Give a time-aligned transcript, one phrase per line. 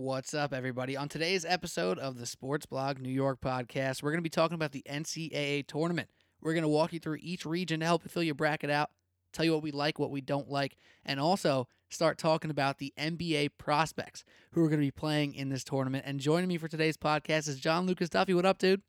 [0.00, 0.96] What's up, everybody?
[0.96, 4.54] On today's episode of the Sports Blog New York podcast, we're going to be talking
[4.54, 6.08] about the NCAA tournament.
[6.40, 8.88] We're going to walk you through each region to help fill your bracket out,
[9.34, 12.94] tell you what we like, what we don't like, and also start talking about the
[12.98, 16.04] NBA prospects who are going to be playing in this tournament.
[16.06, 18.32] And joining me for today's podcast is John Lucas Duffy.
[18.32, 18.80] What up, dude?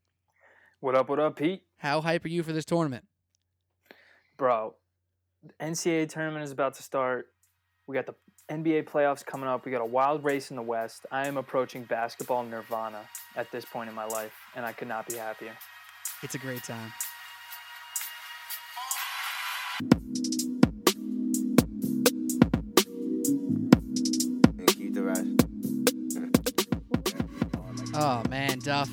[0.80, 1.64] What up, what up, Pete?
[1.80, 3.04] How hype are you for this tournament?
[4.38, 4.76] Bro,
[5.44, 7.26] the NCAA tournament is about to start.
[7.86, 8.16] We got the
[8.52, 9.64] NBA playoffs coming up.
[9.64, 11.06] We got a wild race in the West.
[11.10, 15.08] I am approaching basketball nirvana at this point in my life, and I could not
[15.08, 15.54] be happier.
[16.22, 16.92] It's a great time.
[24.68, 25.38] keep the.
[27.94, 28.90] Oh, man, Duff.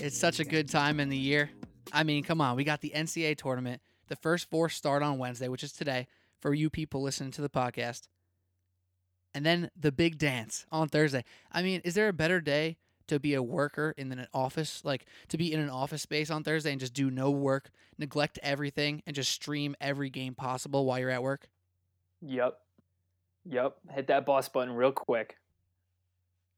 [0.00, 1.50] It's such a good time in the year.
[1.92, 2.56] I mean, come on.
[2.56, 3.82] We got the NCAA tournament.
[4.06, 6.06] The first four start on Wednesday, which is today
[6.40, 8.02] for you people listening to the podcast.
[9.34, 11.24] And then the big dance on Thursday.
[11.52, 12.76] I mean, is there a better day
[13.08, 14.84] to be a worker in an office?
[14.84, 18.38] Like to be in an office space on Thursday and just do no work, neglect
[18.42, 21.48] everything, and just stream every game possible while you're at work?
[22.22, 22.58] Yep.
[23.50, 23.76] Yep.
[23.94, 25.36] Hit that boss button real quick.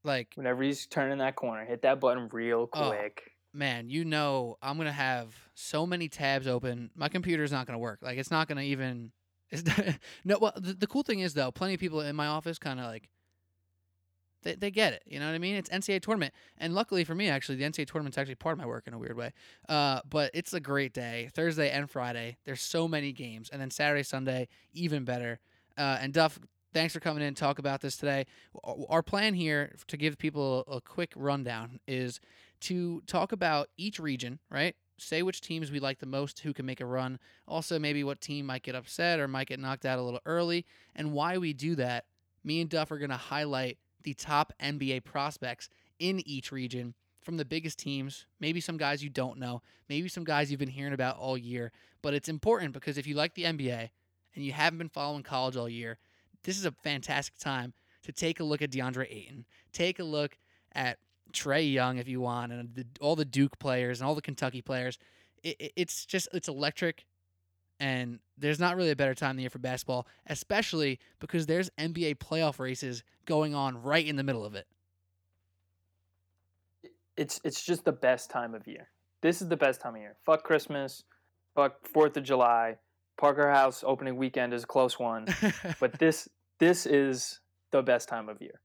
[0.03, 2.89] Like, Whenever he's turning that corner, hit that button real Oh.
[2.89, 3.23] quick.
[3.53, 6.89] man, you know, I'm gonna have so many tabs open.
[6.95, 7.99] My computer's not gonna work.
[8.01, 9.11] Like, it's not gonna even.
[9.51, 9.63] It's
[10.25, 10.37] no.
[10.39, 12.85] Well, the, the cool thing is though, plenty of people in my office kind of
[12.87, 13.09] like.
[14.43, 15.55] They, they get it, you know what I mean?
[15.55, 18.65] It's NCAA tournament, and luckily for me, actually, the NCAA tournament's actually part of my
[18.65, 19.33] work in a weird way.
[19.69, 22.37] Uh, but it's a great day, Thursday and Friday.
[22.43, 25.39] There's so many games, and then Saturday, Sunday, even better.
[25.77, 26.39] Uh, and Duff,
[26.73, 28.25] thanks for coming in and talk about this today.
[28.63, 32.19] Our plan here to give people a quick rundown is
[32.61, 34.75] to talk about each region, right?
[35.01, 37.17] Say which teams we like the most, who can make a run.
[37.47, 40.65] Also, maybe what team might get upset or might get knocked out a little early,
[40.95, 42.05] and why we do that.
[42.43, 47.37] Me and Duff are going to highlight the top NBA prospects in each region from
[47.37, 50.93] the biggest teams, maybe some guys you don't know, maybe some guys you've been hearing
[50.93, 51.71] about all year.
[52.01, 53.89] But it's important because if you like the NBA
[54.35, 55.97] and you haven't been following college all year,
[56.43, 57.73] this is a fantastic time
[58.03, 60.37] to take a look at DeAndre Ayton, take a look
[60.73, 60.97] at
[61.31, 64.61] Trae Young if you want, and the, all the Duke players and all the Kentucky
[64.61, 64.97] players.
[65.43, 67.05] It, it- it's just it's electric,
[67.79, 71.69] and there's not really a better time of the year for basketball, especially because there's
[71.79, 74.67] NBA playoff races going on right in the middle of it.
[77.17, 78.89] It's it's just the best time of year.
[79.21, 80.15] This is the best time of year.
[80.25, 81.03] Fuck Christmas.
[81.55, 82.77] Fuck Fourth of July.
[83.17, 85.27] Parker House opening weekend is a close one.
[85.79, 86.27] but this
[86.59, 87.39] this is
[87.71, 88.59] the best time of year.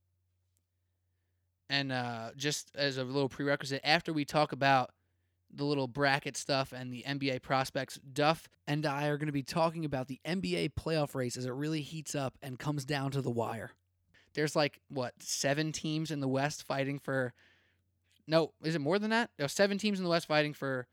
[1.68, 4.90] And uh, just as a little prerequisite, after we talk about
[5.52, 9.42] the little bracket stuff and the NBA prospects, Duff and I are going to be
[9.42, 13.20] talking about the NBA playoff race as it really heats up and comes down to
[13.22, 13.70] the wire.
[14.34, 17.32] There's like what seven teams in the West fighting for.
[18.26, 19.30] No, is it more than that?
[19.38, 20.86] No, seven teams in the West fighting for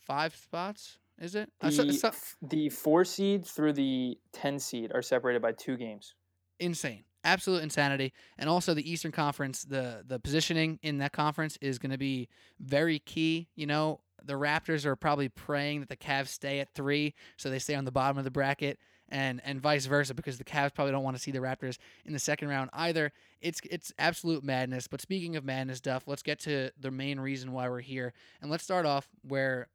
[0.00, 0.98] five spots.
[1.20, 1.50] Is it?
[1.60, 5.76] Uh, so- The, so- the four seed through the ten seed are separated by two
[5.76, 6.14] games.
[6.60, 8.12] insane absolute insanity.
[8.38, 12.28] And also the eastern conference the the positioning in that conference is going to be
[12.60, 14.00] very key you know?
[14.24, 17.84] The raptors are probably praying that the Cavs stay at 3 so they stay on
[17.84, 18.78] the bottom of the bracket
[19.08, 22.12] and and vice versa because the Cavs probably don't want to see the Raptors in
[22.12, 23.12] the second round either.
[23.40, 24.86] It's it's absolute madness.
[24.86, 28.12] But speaking of madness Duff, let's get to the main reason why we're here.
[28.40, 29.68] And let's start off where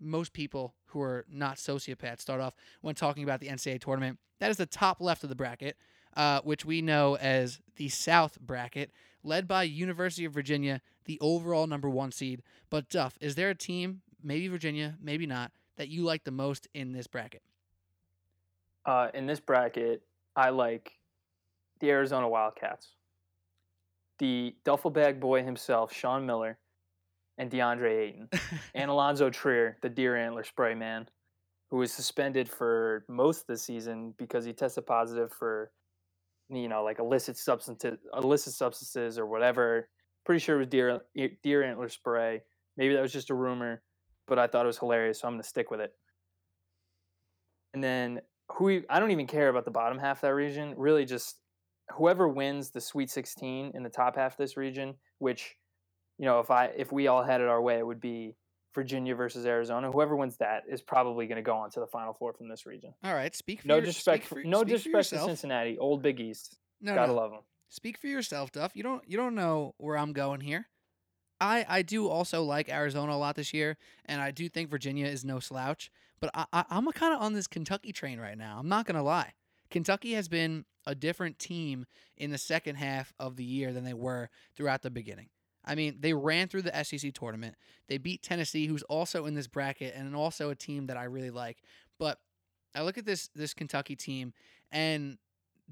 [0.00, 4.18] most people who are not sociopaths start off when talking about the NCAA tournament.
[4.40, 5.76] That is the top left of the bracket
[6.16, 8.90] uh, which we know as the South bracket,
[9.22, 12.42] led by University of Virginia, the overall number one seed.
[12.70, 16.68] But Duff, is there a team, maybe Virginia, maybe not, that you like the most
[16.74, 17.42] in this bracket?
[18.86, 20.02] Uh, in this bracket,
[20.36, 20.92] I like
[21.80, 22.88] the Arizona Wildcats,
[24.18, 26.58] the duffel bag boy himself, Sean Miller,
[27.38, 28.28] and DeAndre Ayton,
[28.74, 31.08] and Alonzo Trier, the deer antler spray man,
[31.70, 35.70] who was suspended for most of the season because he tested positive for,
[36.54, 39.88] you know, like illicit substances, illicit substances or whatever.
[40.24, 41.00] Pretty sure it was deer
[41.42, 42.42] deer antler spray.
[42.76, 43.82] Maybe that was just a rumor,
[44.26, 45.92] but I thought it was hilarious, so I'm gonna stick with it.
[47.72, 48.20] And then
[48.52, 50.74] who I don't even care about the bottom half of that region.
[50.76, 51.40] Really, just
[51.96, 55.56] whoever wins the Sweet 16 in the top half of this region, which
[56.18, 58.36] you know, if I if we all had it our way, it would be
[58.74, 59.90] Virginia versus Arizona.
[59.90, 62.66] Whoever wins that is probably going to go on to the Final Four from this
[62.66, 62.94] region.
[63.02, 65.26] All right, speak for No your, disrespect, for, no disrespect to.
[65.26, 66.56] Cincinnati, Old Big East.
[66.80, 67.14] No, Gotta no.
[67.18, 67.40] love them.
[67.68, 68.72] Speak for yourself, Duff.
[68.74, 70.68] You don't you don't know where I'm going here.
[71.40, 75.06] I I do also like Arizona a lot this year, and I do think Virginia
[75.06, 75.90] is no slouch.
[76.20, 78.58] But I, I I'm kind of on this Kentucky train right now.
[78.58, 79.32] I'm not gonna lie.
[79.70, 81.86] Kentucky has been a different team
[82.16, 85.28] in the second half of the year than they were throughout the beginning.
[85.64, 87.56] I mean, they ran through the SEC tournament.
[87.88, 91.30] They beat Tennessee, who's also in this bracket and also a team that I really
[91.30, 91.62] like.
[91.98, 92.18] But
[92.74, 94.32] I look at this this Kentucky team
[94.72, 95.18] and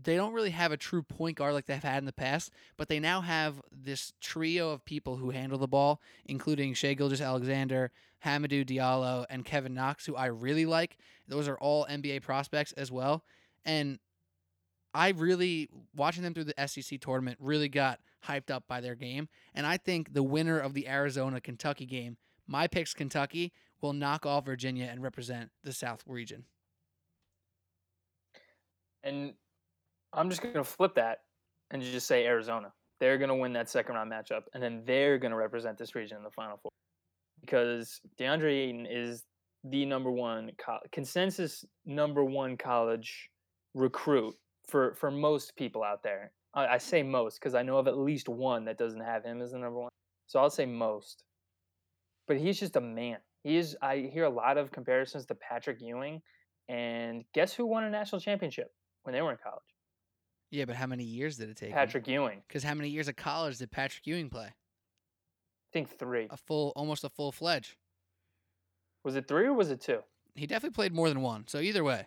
[0.01, 2.89] they don't really have a true point guard like they've had in the past, but
[2.89, 7.91] they now have this trio of people who handle the ball, including Shai Gilgeous-Alexander,
[8.25, 10.97] Hamidou Diallo, and Kevin Knox, who I really like.
[11.29, 13.23] Those are all NBA prospects as well.
[13.67, 13.99] And
[14.95, 19.29] I really, watching them through the SEC tournament, really got hyped up by their game.
[19.55, 22.17] And I think the winner of the Arizona Kentucky game,
[22.47, 26.45] my pick's Kentucky, will knock off Virginia and represent the South region.
[29.03, 29.35] And
[30.13, 31.19] I'm just going to flip that
[31.71, 32.73] and just say Arizona.
[33.01, 35.95] They're going to win that second round matchup, and then they're going to represent this
[35.97, 36.71] region in the Final Four
[37.41, 39.25] because DeAndre Ayton is
[39.65, 43.29] the number one co- consensus number one college
[43.75, 44.35] recruit
[44.69, 46.31] for for most people out there.
[46.55, 49.41] I, I say most because I know of at least one that doesn't have him
[49.41, 49.91] as the number one.
[50.27, 51.25] So I'll say most.
[52.27, 53.19] But he's just a man.
[53.43, 53.77] He is.
[53.83, 56.23] I hear a lot of comparisons to Patrick Ewing,
[56.69, 58.73] and guess who won a national championship
[59.03, 59.61] when they were in college?
[60.51, 61.73] Yeah, but how many years did it take?
[61.73, 62.43] Patrick Ewing.
[62.47, 64.47] Because how many years of college did Patrick Ewing play?
[64.47, 66.29] I think three.
[66.31, 67.75] A full, almost a full fledged.
[69.05, 70.01] Was it three or was it two?
[70.35, 71.49] He definitely played more than one.
[71.49, 72.07] So either way.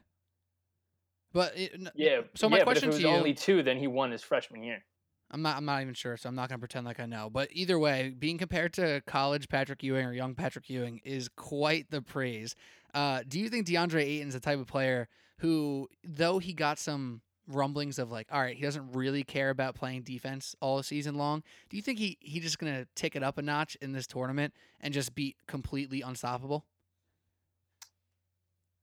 [1.35, 2.21] But it, Yeah.
[2.33, 4.09] So my yeah, question but if to it was you, only two, then he won
[4.09, 4.85] his freshman year.
[5.31, 7.29] I'm not, I'm not even sure, so I'm not gonna pretend like I know.
[7.29, 11.91] But either way, being compared to college Patrick Ewing or young Patrick Ewing is quite
[11.91, 12.55] the praise.
[12.93, 15.09] Uh, do you think DeAndre Ayton's the type of player
[15.39, 19.75] who, though he got some rumblings of like, all right, he doesn't really care about
[19.75, 21.43] playing defense all season long.
[21.69, 24.53] Do you think he he just gonna tick it up a notch in this tournament
[24.79, 26.65] and just be completely unstoppable?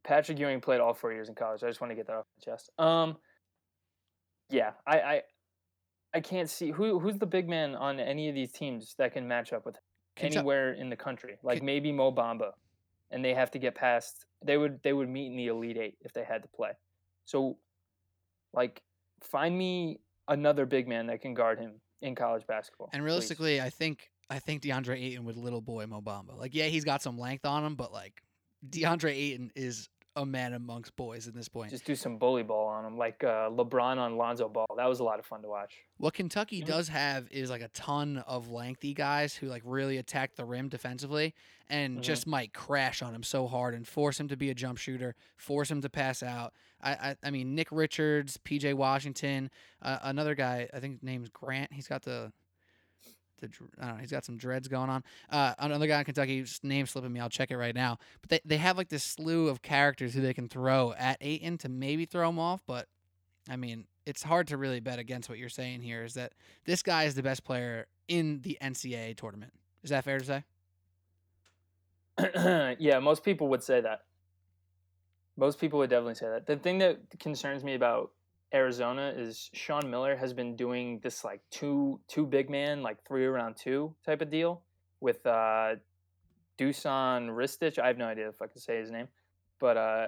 [0.05, 1.63] Patrick Ewing played all four years in college.
[1.63, 2.71] I just want to get that off my chest.
[2.79, 3.17] Um,
[4.51, 5.23] yeah, I, I,
[6.15, 9.27] I can't see who who's the big man on any of these teams that can
[9.27, 9.83] match up with him
[10.19, 11.37] anywhere in the country.
[11.43, 12.51] Like maybe Mo Bamba,
[13.11, 14.27] and they have to get past.
[14.45, 16.73] They would they would meet in the elite eight if they had to play.
[17.25, 17.57] So,
[18.53, 18.83] like,
[19.23, 22.91] find me another big man that can guard him in college basketball.
[22.93, 23.07] And please.
[23.07, 26.37] realistically, I think I think DeAndre Ayton with little boy Mo Bamba.
[26.37, 28.23] Like, yeah, he's got some length on him, but like
[28.69, 31.71] DeAndre Ayton is a man amongst boys at this point.
[31.71, 34.67] just do some bully ball on him, like uh, LeBron on Lonzo Ball.
[34.77, 35.73] That was a lot of fun to watch.
[35.97, 36.67] What Kentucky Mhm.
[36.67, 40.69] does have is like a ton of lengthy guys who like really attack the rim
[40.69, 41.35] defensively
[41.71, 42.03] and Mhm.
[42.03, 45.15] just might crash on him so hard and force him to be a jump shooter,
[45.39, 46.53] force him to pass out.
[46.83, 48.75] I I, I mean Nick Richards, P.J.
[48.75, 49.51] Washington,
[49.81, 51.73] uh, another guy I think his name's Grant.
[51.73, 52.35] He's got the
[53.43, 53.49] the
[53.79, 54.01] I don't know.
[54.01, 55.05] He's got some dreads going on.
[55.29, 57.21] Uh, another guy in Kentucky, name slipping me.
[57.21, 57.99] I'll check it right now.
[58.23, 61.59] But they, they have like this slew of characters who they can throw at Ayton
[61.59, 62.63] to maybe throw him off.
[62.67, 62.89] But
[63.51, 66.05] I mean, it's hard to really bet against what you're saying here.
[66.05, 66.33] Is that
[66.65, 69.53] this guy is the best player in the NCAA tournament?
[69.83, 70.45] Is that fair to say?
[72.79, 74.05] yeah, most people would say that.
[75.37, 76.47] Most people would definitely say that.
[76.47, 78.11] The thing that concerns me about
[78.55, 83.25] Arizona is Sean Miller has been doing this like two two big man, like three
[83.25, 84.63] around two type of deal
[85.01, 85.77] with uh
[86.59, 87.79] Dusan Ristic.
[87.79, 89.09] I have no idea if I can say his name.
[89.59, 90.07] But uh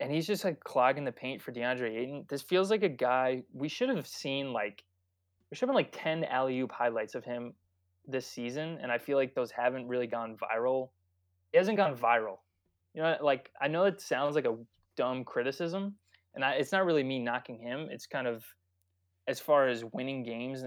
[0.00, 2.24] and he's just like clogging the paint for DeAndre Ayton.
[2.28, 4.82] This feels like a guy we should have seen like
[5.50, 7.54] there should have been like 10 alley oop highlights of him
[8.06, 10.90] this season, and I feel like those haven't really gone viral.
[11.52, 12.38] He hasn't gone viral.
[12.94, 14.56] You know, like I know it sounds like a
[14.96, 15.94] dumb criticism,
[16.34, 17.88] and I, it's not really me knocking him.
[17.90, 18.44] It's kind of
[19.26, 20.64] as far as winning games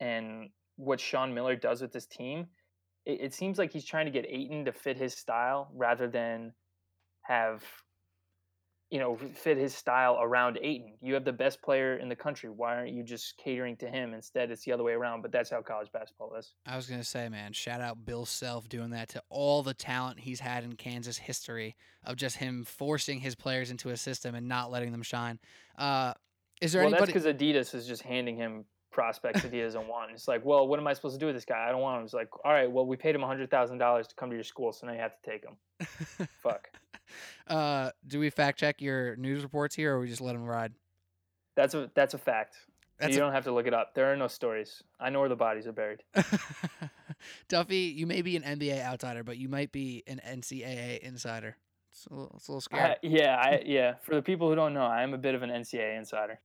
[0.00, 2.46] and what Sean Miller does with this team.
[3.04, 6.52] It, it seems like he's trying to get Ayton to fit his style rather than
[7.22, 7.62] have
[8.90, 10.92] you know fit his style around Ayton.
[11.02, 12.50] You have the best player in the country.
[12.50, 14.50] Why aren't you just catering to him instead?
[14.50, 15.22] It's the other way around.
[15.22, 16.54] But that's how college basketball is.
[16.66, 20.20] I was gonna say, man, shout out Bill Self doing that to all the talent
[20.20, 24.48] he's had in Kansas history of just him forcing his players into a system and
[24.48, 25.38] not letting them shine.
[25.76, 26.14] Uh,
[26.60, 27.12] is there well, anybody?
[27.12, 30.10] that's because Adidas is just handing him prospects that he doesn't want.
[30.12, 31.66] It's like, well, what am I supposed to do with this guy?
[31.68, 32.04] I don't want him.
[32.04, 34.44] It's like, all right, well, we paid him hundred thousand dollars to come to your
[34.44, 35.56] school, so now you have to take him.
[36.42, 36.70] Fuck.
[37.46, 40.72] uh, do we fact check your news reports here, or we just let them ride?
[41.54, 42.56] That's a that's a fact.
[42.98, 43.94] That's you a- don't have to look it up.
[43.94, 44.82] There are no stories.
[44.98, 46.02] I know where the bodies are buried.
[47.48, 51.56] Duffy, you may be an NBA outsider, but you might be an NCAA insider.
[51.90, 52.82] It's a little, it's a little scary.
[52.82, 53.94] I, yeah, I, yeah.
[54.02, 56.40] For the people who don't know, I am a bit of an NCAA insider.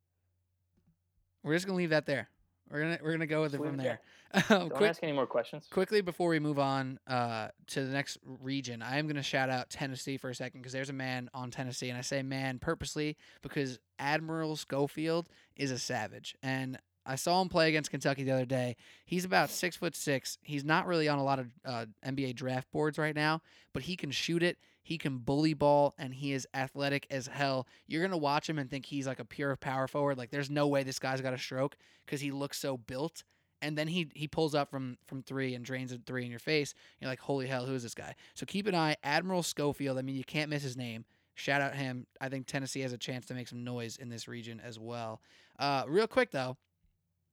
[1.43, 2.29] We're just gonna leave that there.
[2.71, 4.01] We're gonna we're gonna go with it from there.
[4.33, 5.67] Um, Don't quick, ask any more questions.
[5.69, 9.49] quickly before we move on uh, to the next region, I am going to shout
[9.49, 12.57] out Tennessee for a second because there's a man on Tennessee, and I say man
[12.57, 18.31] purposely because Admiral Schofield is a savage, and I saw him play against Kentucky the
[18.31, 18.77] other day.
[19.05, 20.37] He's about six foot six.
[20.43, 23.41] He's not really on a lot of uh, NBA draft boards right now,
[23.73, 24.57] but he can shoot it.
[24.83, 27.67] He can bully ball, and he is athletic as hell.
[27.87, 30.17] You're gonna watch him and think he's like a pure power forward.
[30.17, 33.23] Like there's no way this guy's got a stroke because he looks so built
[33.61, 36.39] and then he he pulls up from from three and drains a three in your
[36.39, 36.73] face.
[36.99, 38.15] You're like, holy hell, who is this guy?
[38.33, 39.97] So keep an eye, Admiral Schofield.
[39.97, 41.05] I mean, you can't miss his name.
[41.35, 42.07] Shout out him.
[42.19, 45.21] I think Tennessee has a chance to make some noise in this region as well.
[45.57, 46.57] Uh, real quick though,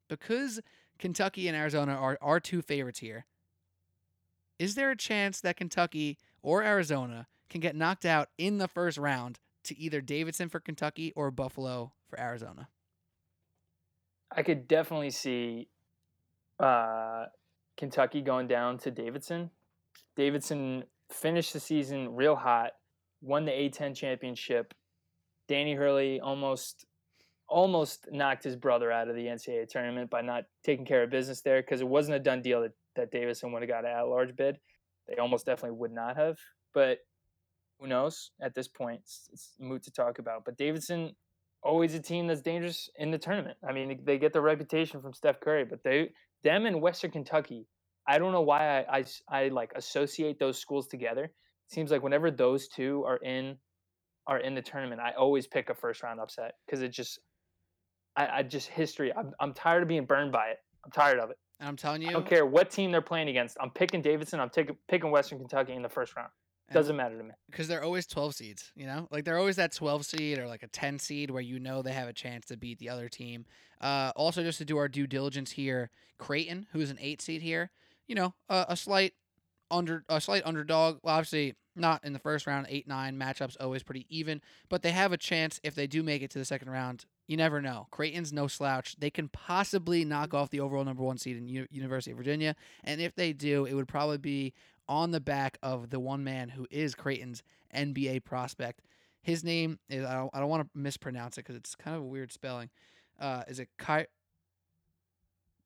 [0.09, 0.61] because
[0.99, 3.27] Kentucky and Arizona are our two favorites here.
[4.59, 8.99] Is there a chance that Kentucky or Arizona can get knocked out in the first
[8.99, 12.69] round to either Davidson for Kentucky or Buffalo for Arizona?
[14.31, 15.69] I could definitely see
[16.61, 17.27] uh,
[17.77, 19.51] Kentucky going down to Davidson.
[20.17, 22.73] Davidson finished the season real hot,
[23.23, 24.75] won the A10 championship.
[25.49, 26.85] Danny Hurley almost
[27.49, 31.41] almost knocked his brother out of the NCAA tournament by not taking care of business
[31.41, 34.37] there because it wasn't a done deal that, that Davidson would have got an at-large
[34.37, 34.59] bid.
[35.09, 36.37] They almost definitely would not have,
[36.75, 36.99] but
[37.79, 38.31] who knows?
[38.41, 40.45] At this point, it's, it's moot to talk about.
[40.45, 41.15] But Davidson
[41.63, 43.57] always a team that's dangerous in the tournament.
[43.69, 46.11] I mean, they get the reputation from Steph Curry, but they
[46.43, 47.67] them and Western Kentucky.
[48.07, 51.25] I don't know why I, I, I like associate those schools together.
[51.25, 53.57] It seems like whenever those two are in
[54.27, 57.19] are in the tournament, I always pick a first round upset because it just
[58.17, 59.13] I, I just history.
[59.15, 60.59] I'm I'm tired of being burned by it.
[60.85, 61.39] I'm tired of it.
[61.61, 63.57] And I'm telling you, I don't care what team they're playing against.
[63.61, 64.41] I'm picking Davidson.
[64.41, 66.31] I'm taking picking Western Kentucky in the first round.
[66.73, 67.31] Doesn't matter to me.
[67.51, 69.09] because they're always 12 seeds, you know?
[69.11, 71.93] Like they're always that 12 seed or like a 10 seed where you know they
[71.93, 73.47] have a chance to beat the other team.
[73.81, 77.71] Uh, also, just to do our due diligence here, Creighton, who's an 8 seed here,
[78.07, 79.15] you know, uh, a slight
[79.71, 80.99] under a slight underdog.
[81.03, 82.67] Well, obviously not in the first round.
[82.67, 86.31] 8-9 matchups always pretty even, but they have a chance if they do make it
[86.33, 87.05] to the second round.
[87.29, 87.87] You never know.
[87.91, 88.97] Creighton's no slouch.
[88.99, 92.57] They can possibly knock off the overall number 1 seed in U- University of Virginia,
[92.83, 94.55] and if they do, it would probably be
[94.89, 97.43] on the back of the one man who is Creighton's
[97.75, 98.81] NBA prospect.
[99.23, 102.03] His name is I don't, I don't want to mispronounce it because it's kind of
[102.03, 102.71] a weird spelling.
[103.21, 104.07] Uh, is it Ky-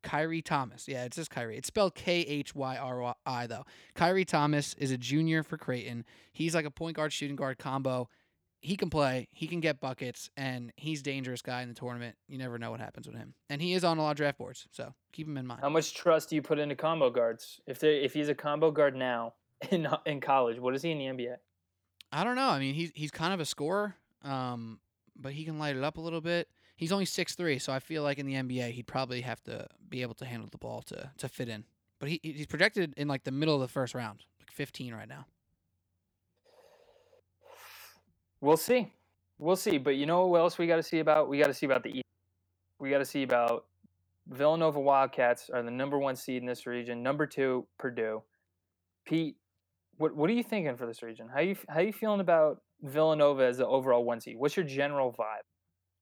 [0.02, 0.88] Khyri Thomas?
[0.88, 1.57] Yeah, it's just Khyri.
[1.59, 3.64] It's spelled K H Y R I though.
[3.95, 6.05] Khyri Thomas is a junior for Creighton.
[6.33, 8.09] He's like a point guard shooting guard combo.
[8.62, 9.28] He can play.
[9.33, 12.16] He can get buckets, and he's dangerous guy in the tournament.
[12.28, 14.38] You never know what happens with him, and he is on a lot of draft
[14.38, 15.61] boards, so keep him in mind.
[15.61, 17.61] How much trust do you put into combo guards?
[17.66, 19.35] If they if he's a combo guard now
[19.71, 21.37] in in college, what is he in the NBA?
[22.12, 22.49] I don't know.
[22.49, 24.78] I mean, he's he's kind of a scorer, um,
[25.16, 26.49] but he can light it up a little bit.
[26.76, 29.66] He's only six three, so I feel like in the NBA he'd probably have to
[29.88, 31.64] be able to handle the ball to to fit in.
[31.99, 35.09] But he he's projected in like the middle of the first round, like fifteen right
[35.09, 35.26] now.
[38.43, 38.93] We'll see.
[39.39, 39.79] We'll see.
[39.79, 41.29] But you know what else we got to see about?
[41.29, 42.05] We got to see about the East.
[42.79, 43.65] We got to see about
[44.29, 47.03] Villanova Wildcats are the number one seed in this region.
[47.03, 48.23] Number two, Purdue.
[49.07, 49.37] Pete,
[49.97, 51.29] what what are you thinking for this region?
[51.33, 54.37] How you how you feeling about Villanova as the overall one seed?
[54.37, 55.47] What's your general vibe?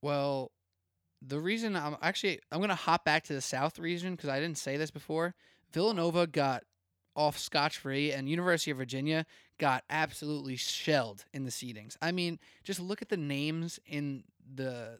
[0.02, 0.50] Well,
[1.20, 4.58] the reason I'm actually I'm gonna hop back to the South region because I didn't
[4.58, 5.34] say this before.
[5.72, 6.64] Villanova got
[7.16, 9.26] off scotch free, and University of Virginia
[9.60, 11.96] got absolutely shelled in the seedings.
[12.00, 14.98] I mean, just look at the names in the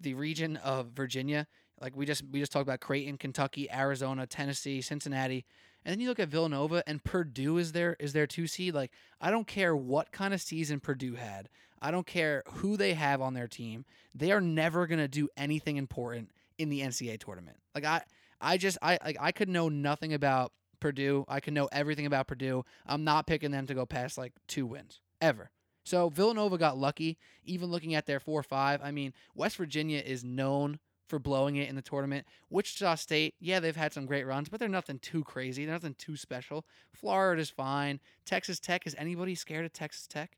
[0.00, 1.46] the region of Virginia.
[1.80, 5.44] Like we just we just talked about Creighton, Kentucky, Arizona, Tennessee, Cincinnati,
[5.84, 8.74] and then you look at Villanova and Purdue is there is their two seed.
[8.74, 11.50] Like I don't care what kind of season Purdue had.
[11.80, 13.84] I don't care who they have on their team.
[14.14, 17.58] They are never gonna do anything important in the NCAA tournament.
[17.74, 18.02] Like I
[18.40, 21.24] I just I like I could know nothing about Purdue.
[21.28, 22.64] I can know everything about Purdue.
[22.86, 25.50] I'm not picking them to go past like two wins ever.
[25.84, 27.18] So Villanova got lucky.
[27.44, 31.68] Even looking at their four five, I mean West Virginia is known for blowing it
[31.68, 32.26] in the tournament.
[32.50, 35.64] Wichita State, yeah, they've had some great runs, but they're nothing too crazy.
[35.64, 36.66] They're nothing too special.
[36.92, 38.00] Florida's fine.
[38.26, 40.36] Texas Tech, is anybody scared of Texas Tech?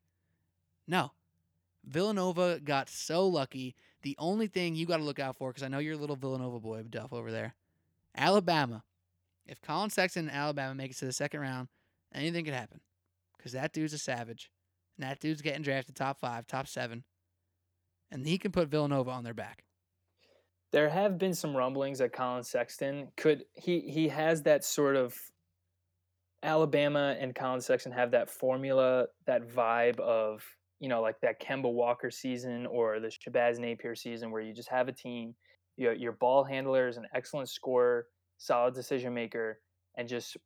[0.86, 1.10] No.
[1.84, 3.74] Villanova got so lucky.
[4.02, 6.16] The only thing you got to look out for, because I know you're a little
[6.16, 7.54] Villanova boy, Duff, over there.
[8.16, 8.84] Alabama.
[9.50, 11.66] If Collin Sexton and Alabama make it to the second round,
[12.14, 12.80] anything could happen.
[13.36, 14.48] Because that dude's a savage.
[14.96, 17.02] And that dude's getting drafted top five, top seven.
[18.12, 19.64] And he can put Villanova on their back.
[20.72, 25.16] There have been some rumblings that Collin Sexton could he he has that sort of
[26.44, 30.44] Alabama and Collin Sexton have that formula, that vibe of
[30.78, 34.68] you know like that Kemba Walker season or the Shabazz Napier season where you just
[34.68, 35.34] have a team,
[35.76, 38.06] Your, your ball handler is an excellent scorer,
[38.40, 39.60] solid decision maker,
[39.96, 40.36] and just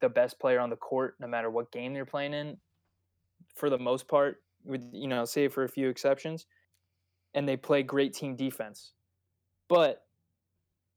[0.00, 2.56] the best player on the court, no matter what game they're playing in,
[3.56, 6.46] for the most part, with you know, save for a few exceptions.
[7.34, 8.92] And they play great team defense.
[9.68, 10.02] But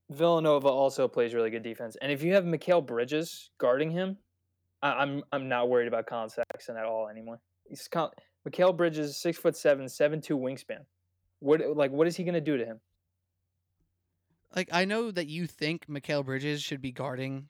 [0.10, 1.95] Villanova also plays really good defense.
[2.01, 4.17] And if you have Mikal Bridges guarding him,
[4.81, 7.39] I, I'm I'm not worried about Collin Sexton at all anymore.
[7.67, 8.13] He's Col-
[8.48, 10.86] Mikal Bridges, six foot seven, seven two wingspan.
[11.39, 12.79] What like what is he gonna do to him?
[14.55, 17.50] Like I know that you think Mikal Bridges should be guarding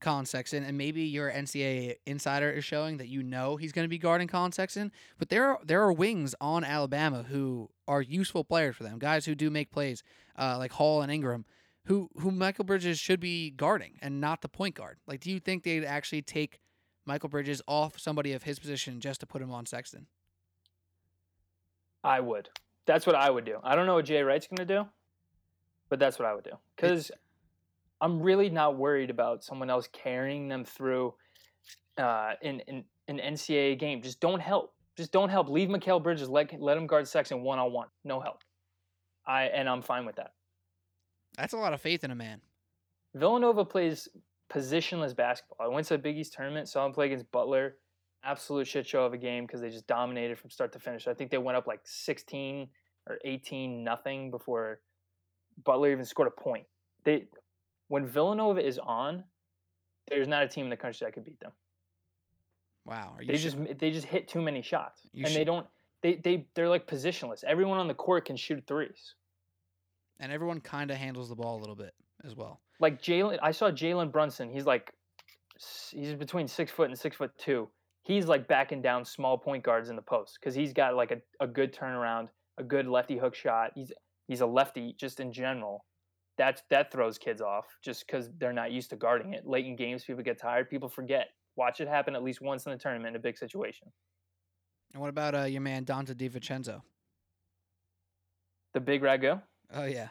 [0.00, 3.88] Collin Sexton, and maybe your NCAA insider is showing that you know he's going to
[3.88, 4.92] be guarding Collin Sexton.
[5.18, 9.24] But there are there are wings on Alabama who are useful players for them, guys
[9.26, 10.02] who do make plays,
[10.38, 11.44] uh, like Hall and Ingram,
[11.86, 14.98] who who Michael Bridges should be guarding and not the point guard.
[15.06, 16.60] Like, do you think they'd actually take
[17.06, 20.06] Michael Bridges off somebody of his position just to put him on Sexton?
[22.02, 22.50] I would.
[22.86, 23.58] That's what I would do.
[23.64, 24.86] I don't know what Jay Wright's gonna do,
[25.94, 26.58] but that's what I would do.
[26.74, 27.12] Because
[28.00, 31.14] I'm really not worried about someone else carrying them through
[31.98, 34.02] uh, in, in an NCAA game.
[34.02, 34.74] Just don't help.
[34.96, 35.48] Just don't help.
[35.48, 36.28] Leave Mikal Bridges.
[36.28, 37.86] Let let him guard Sexton one on one.
[38.02, 38.42] No help.
[39.24, 40.32] I and I'm fine with that.
[41.36, 42.40] That's a lot of faith in a man.
[43.14, 44.08] Villanova plays
[44.52, 45.64] positionless basketball.
[45.64, 47.76] I went to a Big East tournament, saw them play against Butler.
[48.24, 51.06] Absolute shit show of a game because they just dominated from start to finish.
[51.06, 52.66] I think they went up like 16
[53.08, 54.80] or 18 nothing before
[55.62, 56.66] Butler even scored a point.
[57.04, 57.24] They
[57.88, 59.24] when Villanova is on,
[60.08, 61.52] there's not a team in the country that could beat them.
[62.84, 63.50] Wow, are you They sure?
[63.64, 65.66] just they just hit too many shots, You and they don't.
[66.02, 67.44] They they they're like positionless.
[67.44, 69.14] Everyone on the court can shoot threes.
[70.20, 71.94] and everyone kind of handles the ball a little bit
[72.24, 72.60] as well.
[72.80, 73.38] like Jalen.
[73.42, 74.50] I saw Jalen Brunson.
[74.50, 74.92] He's like,
[75.90, 77.68] he's between six foot and six foot two.
[78.02, 81.20] He's like backing down small point guards in the post because he's got like a,
[81.42, 83.72] a good turnaround, a good lefty hook shot.
[83.74, 83.92] He's
[84.28, 85.84] he's a lefty just in general.
[86.36, 89.46] That's that throws kids off just because they're not used to guarding it.
[89.46, 90.68] Late in games, people get tired.
[90.68, 91.28] People forget.
[91.56, 93.88] Watch it happen at least once in the tournament in a big situation.
[94.92, 96.82] And what about uh, your man Donte DiVincenzo?
[98.72, 99.40] The big ragu.
[99.72, 100.08] Oh yeah,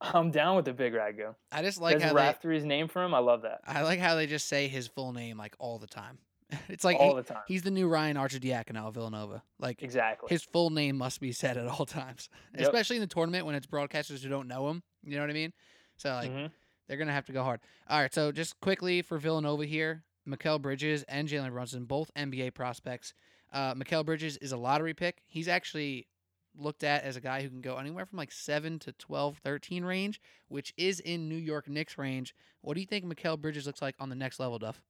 [0.00, 1.34] I'm down with the big ragu.
[1.50, 3.14] I just like There's how they, Raftery's name for him.
[3.14, 5.86] I love that I like how they just say his full name like all the
[5.86, 6.18] time.
[6.68, 7.42] it's like all he- the time.
[7.48, 9.42] he's the new Ryan Archer Arcidiacono of Villanova.
[9.58, 10.28] Like Exactly.
[10.30, 12.62] his full name must be said at all times, Yep.
[12.62, 14.82] especially in the tournament when it's broadcasters who don't know him.
[15.04, 15.52] You know what I mean?
[15.96, 16.50] So like Mhm.
[16.88, 17.60] they're gonna have to go hard.
[17.88, 22.50] All right, so just quickly for Villanova here, Mikal Bridges and Jalen Brunson, both NBA
[22.54, 23.12] prospects.
[23.52, 25.22] Uh, Mikal Bridges is a lottery pick.
[25.26, 26.06] He's actually
[26.54, 29.84] looked at as a guy who can go anywhere from like 7 to 12, 13
[29.84, 32.34] range, which is in New York Knicks range.
[32.60, 34.80] What do you think Mikal Bridges looks like on the next level, Duff?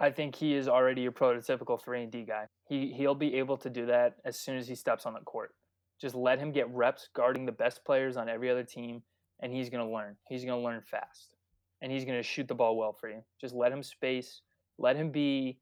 [0.00, 2.46] I think he is already your prototypical three and D guy.
[2.66, 5.54] He he'll be able to do that as soon as he steps on the court.
[6.00, 9.02] Just let him get reps guarding the best players on every other team,
[9.40, 10.16] and he's gonna learn.
[10.26, 11.36] He's gonna learn fast,
[11.82, 13.22] and he's gonna shoot the ball well for you.
[13.38, 14.40] Just let him space.
[14.78, 15.58] Let him be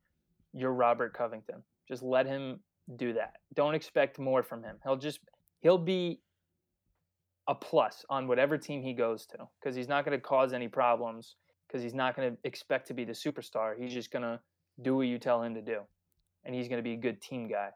[0.52, 1.64] your Robert Covington.
[1.88, 2.60] Just let him
[2.96, 3.34] do that.
[3.54, 4.76] Don't expect more from him.
[4.84, 5.18] He'll just
[5.60, 6.20] he'll be
[7.48, 10.68] a plus on whatever team he goes to because he's not going to cause any
[10.68, 11.36] problems
[11.68, 13.74] because he's not going to expect to be the superstar.
[13.78, 14.40] He's just going to
[14.82, 15.80] do what you tell him to do,
[16.44, 17.68] and he's going to be a good team guy.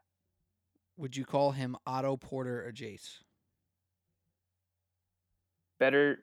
[0.97, 3.19] Would you call him Otto Porter or Jace?
[5.79, 6.19] Better,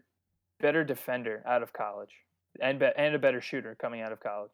[0.61, 2.15] better defender out of college,
[2.61, 4.53] and be, and a better shooter coming out of college.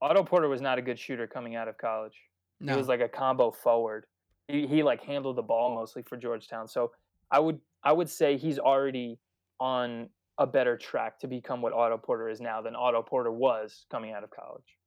[0.00, 2.16] Otto Porter was not a good shooter coming out of college.
[2.60, 2.72] No.
[2.72, 4.04] He was like a combo forward.
[4.48, 6.68] He, he like handled the ball mostly for Georgetown.
[6.68, 6.92] So
[7.30, 9.18] I would I would say he's already
[9.60, 13.86] on a better track to become what Otto Porter is now than Otto Porter was
[13.90, 14.78] coming out of college.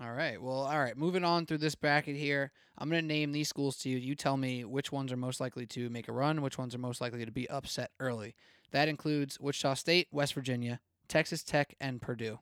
[0.00, 0.40] All right.
[0.40, 0.96] Well, all right.
[0.96, 3.98] Moving on through this bracket here, I'm going to name these schools to you.
[3.98, 6.78] You tell me which ones are most likely to make a run, which ones are
[6.78, 8.34] most likely to be upset early.
[8.70, 12.38] That includes Wichita State, West Virginia, Texas Tech, and Purdue.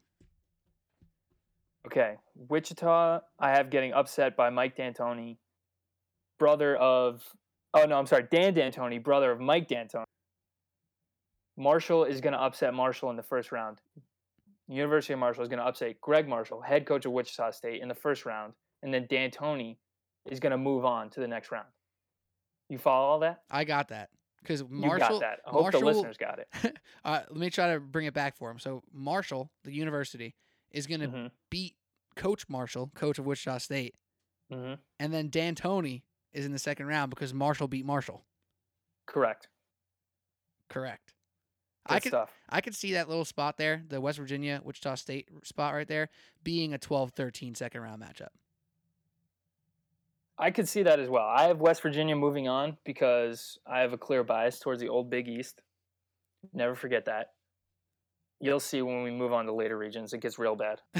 [1.86, 5.38] Okay, Wichita, I have getting upset by Mike D'Antoni,
[6.38, 7.22] brother of.
[7.72, 10.04] Oh no, I'm sorry, Dan D'Antoni, brother of Mike D'Antoni.
[11.64, 13.80] Marshall is going to upset Marshall in the first round.
[14.66, 17.88] University of Marshall is going to upset Greg Marshall, head coach of Wichita State, in
[17.88, 19.76] the first round, and then D'Antoni
[20.30, 21.66] is going to move on to the next round.
[22.70, 23.42] You follow all that?
[23.50, 24.08] I got that
[24.40, 25.18] because You Marshall.
[25.18, 25.38] got that.
[25.46, 26.48] I hope Marshall- the listeners got it.
[27.04, 28.58] uh, let me try to bring it back for him.
[28.58, 30.34] So Marshall, the university,
[30.70, 31.74] is going to hmm beat
[32.16, 33.94] Coach Marshall, coach of Wichita State,
[34.50, 38.24] hmm and then D'Antoni is in the second round because Marshall beat Marshall.
[39.06, 39.48] Correct.
[40.68, 41.12] Correct.
[41.90, 42.30] Good I could stuff.
[42.48, 46.08] I could see that little spot there, the West Virginia Wichita State spot right there,
[46.44, 48.28] being a 12-13 second round matchup.
[50.38, 51.26] I could see that as well.
[51.26, 55.10] I have West Virginia moving on because I have a clear bias towards the old
[55.10, 55.60] Big East.
[56.54, 57.32] Never forget that.
[58.40, 60.80] You'll see when we move on to later regions, it gets real bad.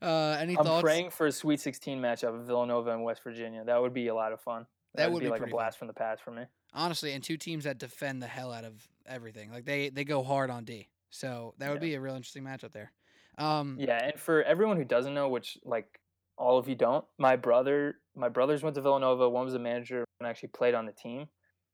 [0.00, 0.82] uh, any I'm thoughts?
[0.82, 3.62] praying for a Sweet 16 matchup of Villanova and West Virginia.
[3.62, 4.66] That would be a lot of fun.
[4.94, 5.58] That would would be, be like a pretty fun.
[5.58, 6.44] blast from the past for me.
[6.72, 9.50] Honestly, and two teams that defend the hell out of everything.
[9.50, 10.88] Like they they go hard on D.
[11.10, 11.80] So that would Yeah.
[11.80, 12.92] be a real interesting matchup there.
[13.38, 16.00] Um, Yeah, and for everyone who doesn't know, which like
[16.36, 19.28] all of you don't, my brother, my brothers went to Villanova.
[19.28, 21.28] One was a manager and actually played on the team,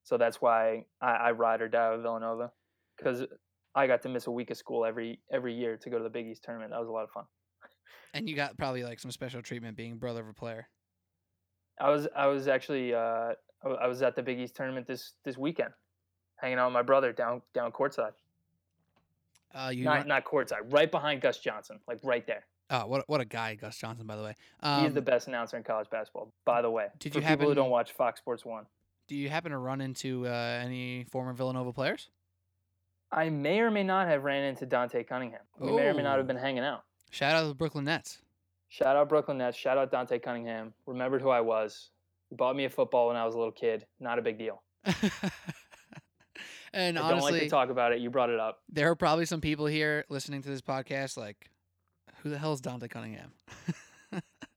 [0.04, 2.52] so that's why I, I ride or die with Villanova
[2.96, 3.26] because
[3.74, 6.10] I got to miss a week of school every every year to go to the
[6.10, 6.70] Big East tournament.
[6.72, 7.26] That was a lot of fun.
[8.14, 10.68] and you got probably like some special treatment being brother of a player.
[11.80, 15.36] I was I was actually uh, I was at the Big East tournament this this
[15.36, 15.70] weekend,
[16.36, 18.12] hanging out with my brother down down courtside.
[19.54, 22.44] Uh, you not run- not courtside, right behind Gus Johnson, like right there.
[22.70, 24.34] oh, what what a guy, Gus Johnson, by the way.
[24.82, 26.88] He's the Um, best announcer in college basketball, by the way.
[26.98, 28.66] Did for you people who don't watch Fox Sports One?
[29.08, 30.30] do you happen to run into uh,
[30.62, 32.10] any former Villanova players?
[33.10, 35.40] I may or may not have ran into Dante Cunningham.
[35.58, 36.18] We may or may not Oh.
[36.18, 36.84] have been hanging out.
[37.10, 38.18] Shout out to the Brooklyn Nets.
[38.68, 39.56] Shout out Brooklyn Nets.
[39.56, 40.74] Shout out Dante Cunningham.
[40.84, 41.88] Remembered who I was.
[42.30, 43.86] Bought me a football when I was a little kid.
[44.00, 44.62] Not a big deal.
[46.72, 48.00] and I don't like honestly, to talk about it.
[48.00, 48.58] You brought it up.
[48.68, 51.50] there are probably some people here listening to this podcast like,
[52.22, 53.32] who the hell is Dante Cunningham?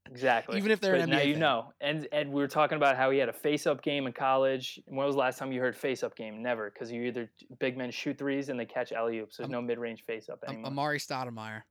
[0.10, 0.57] Exactly.
[0.57, 1.39] Even if they're But an now NBA you fan.
[1.39, 1.73] know.
[1.79, 4.77] And and we were talking about how he had a face-up game in college.
[4.88, 6.43] When was the last time you heard face-up game?
[6.43, 9.38] Never, because you either big men shoot threes and they catch alley oops.
[9.38, 10.69] There's no mid-range face-up anymore.
[10.69, 11.62] Amar'e Stoudemire.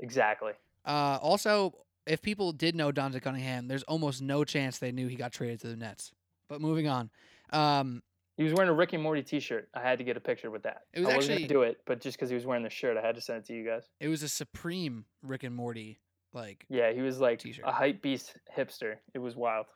[0.00, 0.52] exactly.
[0.84, 1.72] Uh, also,
[2.06, 5.60] if people did know Dante Cunningham, there's almost no chance they knew he got traded
[5.62, 6.12] to the Nets.
[6.48, 7.10] But moving on,
[7.52, 8.02] um,
[8.36, 9.68] He was wearing a Rick and Morty T-shirt.
[9.74, 10.82] I had to get a picture with that.
[10.92, 12.96] It was I wasn't gonna do it, but just because he was wearing the shirt,
[12.96, 13.88] I had to send it to you guys.
[14.00, 15.98] it was a supreme Rick and Morty
[16.32, 17.64] like Yeah, he was like T-shirt.
[17.66, 18.96] a hype beast hipster.
[19.14, 19.66] It was wild.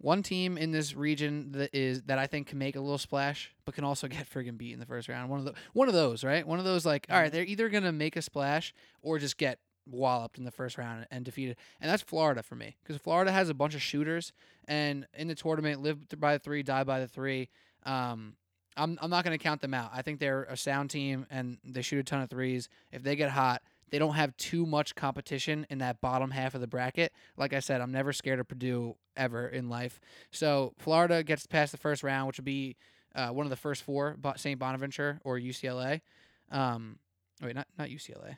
[0.00, 3.52] one team in this region that is that I think can make a little splash,
[3.64, 5.28] but can also get friggin' beat in the first round.
[5.30, 6.46] One of the one of those, right?
[6.46, 7.32] One of those like, all right, Mhm.
[7.32, 9.58] they're either gonna make a splash or just get
[9.90, 11.56] walloped in the first round and defeated.
[11.80, 14.32] And that's Florida for me because Florida has a bunch of shooters
[14.66, 17.48] and in the tournament live by the three, die by the three.
[17.84, 18.34] Um,
[18.76, 19.90] I'm I'm not gonna count them out.
[19.92, 22.68] I think they're a sound team and they shoot a ton of threes.
[22.92, 23.62] If they get hot.
[23.90, 27.10] They don't have too much competition in that bottom half of the bracket.
[27.38, 29.98] Like I said, I'm never scared of Purdue ever in life.
[30.30, 32.76] So Florida gets past the first round, which would be
[33.14, 34.58] uh, one of the first four: St.
[34.58, 36.02] Bonaventure or UCLA.
[36.50, 36.98] Um,
[37.42, 38.36] wait, not not UCLA.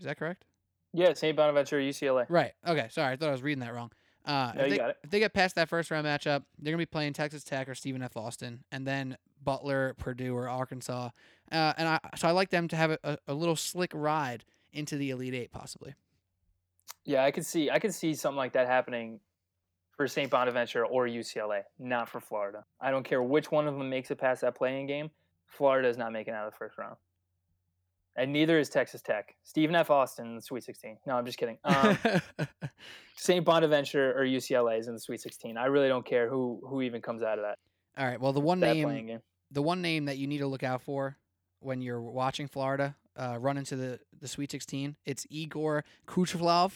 [0.00, 0.44] Is that correct?
[0.92, 1.36] Yeah, St.
[1.36, 2.26] Bonaventure, UCLA.
[2.28, 2.52] Right.
[2.66, 2.88] Okay.
[2.90, 3.92] Sorry, I thought I was reading that wrong.
[4.24, 4.96] Uh, No, if, you they, got it.
[5.04, 7.74] if they get past that first round matchup, they're gonna be playing Texas Tech or
[7.74, 8.16] Stephen F.
[8.16, 11.10] Austin, and then Butler, Purdue, or Arkansas.
[11.50, 14.96] Uh, and I so I like them to have a, a, little slick ride into
[14.96, 15.94] the Elite Eight, possibly.
[17.04, 19.20] Yeah, I could see I could see something like that happening
[19.96, 20.30] for St.
[20.30, 22.64] Bonaventure or UCLA, not for Florida.
[22.80, 25.10] I don't care which one of them makes it past that playing game.
[25.46, 26.96] Florida is not making it out of the first round.
[28.16, 29.34] And neither is Texas Tech.
[29.44, 29.90] Stephen F.
[29.90, 30.98] Austin in the Sweet 16.
[31.06, 31.58] No, I'm just kidding.
[31.64, 31.98] Um,
[33.16, 33.44] St.
[33.44, 35.56] Bonaventure or UCLA is in the Sweet 16.
[35.56, 37.58] I really don't care who who even comes out of that
[37.98, 38.20] All right.
[38.20, 39.20] Well, the one name
[39.50, 41.16] the one name that you need to look out for
[41.60, 46.72] when you're watching Florida uh, run into the, the Sweet 16, it's Igor Kucherov.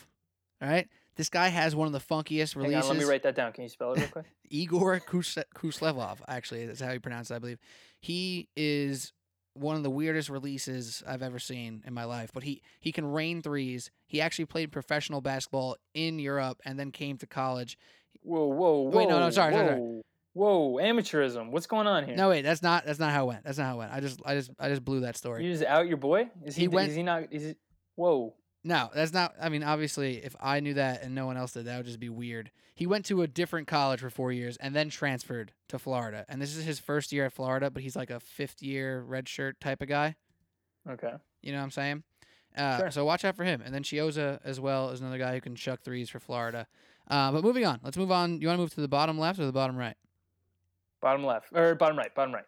[0.60, 0.88] All right.
[1.16, 2.90] This guy has one of the funkiest Hang releases.
[2.90, 3.52] on, let me write that down.
[3.52, 4.26] Can you spell it real quick?
[4.50, 7.58] Igor Kus- Kuslevov, actually, that's how you pronounce it, I believe.
[8.00, 9.12] He is
[9.54, 12.30] one of the weirdest releases I've ever seen in my life.
[12.32, 13.90] But he, he can rain threes.
[14.06, 17.78] He actually played professional basketball in Europe and then came to college.
[18.22, 18.90] Whoa, whoa, whoa.
[18.90, 20.02] Wait, no, no, sorry, whoa, sorry, sorry.
[20.32, 21.50] Whoa, amateurism.
[21.50, 22.16] What's going on here?
[22.16, 23.44] No, wait, that's not that's not how it went.
[23.44, 23.92] That's not how it went.
[23.92, 25.44] I just I just I just blew that story.
[25.44, 26.28] You just out your boy?
[26.44, 27.54] Is he, He went- is he not is he,
[27.94, 28.34] whoa.
[28.66, 29.34] No, that's not.
[29.40, 32.00] I mean, obviously, if I knew that and no one else did, that would just
[32.00, 32.50] be weird.
[32.74, 36.24] He went to a different college for four years and then transferred to Florida.
[36.28, 39.60] And this is his first year at Florida, but he's like a fifth year redshirt
[39.60, 40.16] type of guy.
[40.88, 41.12] Okay.
[41.42, 42.02] You know what I'm saying?
[42.56, 42.90] Uh, Sure.
[42.90, 43.60] So watch out for him.
[43.64, 46.66] And then Chiozza as well is another guy who can chuck threes for Florida.
[47.08, 48.40] Uh, but moving on, let's move on.
[48.40, 49.96] You want to move to the bottom left or the bottom right?
[51.02, 52.44] Bottom left or bottom right, bottom right.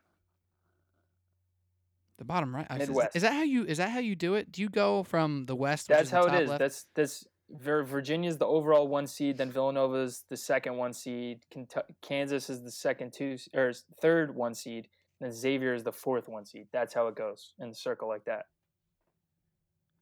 [2.19, 2.67] The bottom right.
[2.71, 3.17] I- is- Midwest.
[3.17, 3.65] Is, that how you?
[3.65, 4.51] Is that how you do it?
[4.51, 5.89] Do you go from the west?
[5.89, 6.49] That's the how it is.
[6.49, 6.59] Left?
[6.59, 11.41] That's that's Vir- Virginia's the overall one seed, then Villanova's the second one seed.
[12.03, 14.89] Kansas is the second two or third one seed,
[15.21, 16.67] and then Xavier is the fourth one seed.
[16.73, 18.47] That's how it goes in a circle like that.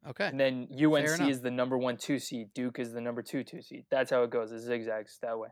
[0.08, 0.26] okay.
[0.28, 2.54] And then UNC is the number one two seed.
[2.54, 3.84] Duke is the number two two seed.
[3.90, 4.52] That's how it goes.
[4.52, 5.48] It zigzags that way.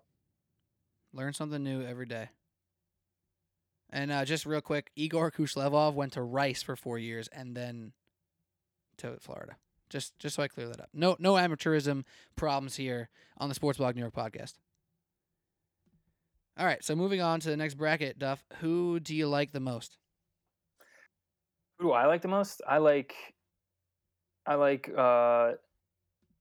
[1.12, 2.30] Learn something new every day.
[3.92, 7.92] And uh, just real quick, Igor Kushlevov went to Rice for four years and then
[8.98, 9.56] to Florida.
[9.90, 10.88] Just just so I clear that up.
[10.94, 14.54] No no amateurism problems here on the Sports Blog New York podcast.
[16.58, 18.42] All right, so moving on to the next bracket, Duff.
[18.60, 19.98] Who do you like the most?
[21.78, 22.62] Who do I like the most?
[22.66, 23.14] I like
[24.46, 25.52] I like uh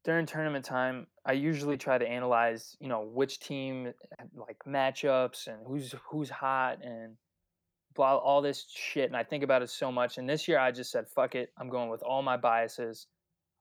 [0.04, 3.94] during tournament time, I usually try to analyze, you know, which team
[4.36, 7.18] like matchups and who's who's hot and
[7.96, 10.18] blah all this shit and I think about it so much.
[10.18, 11.52] And this year I just said, fuck it.
[11.58, 13.08] I'm going with all my biases.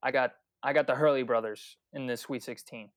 [0.03, 2.89] I got I got the Hurley brothers in this Sweet 16.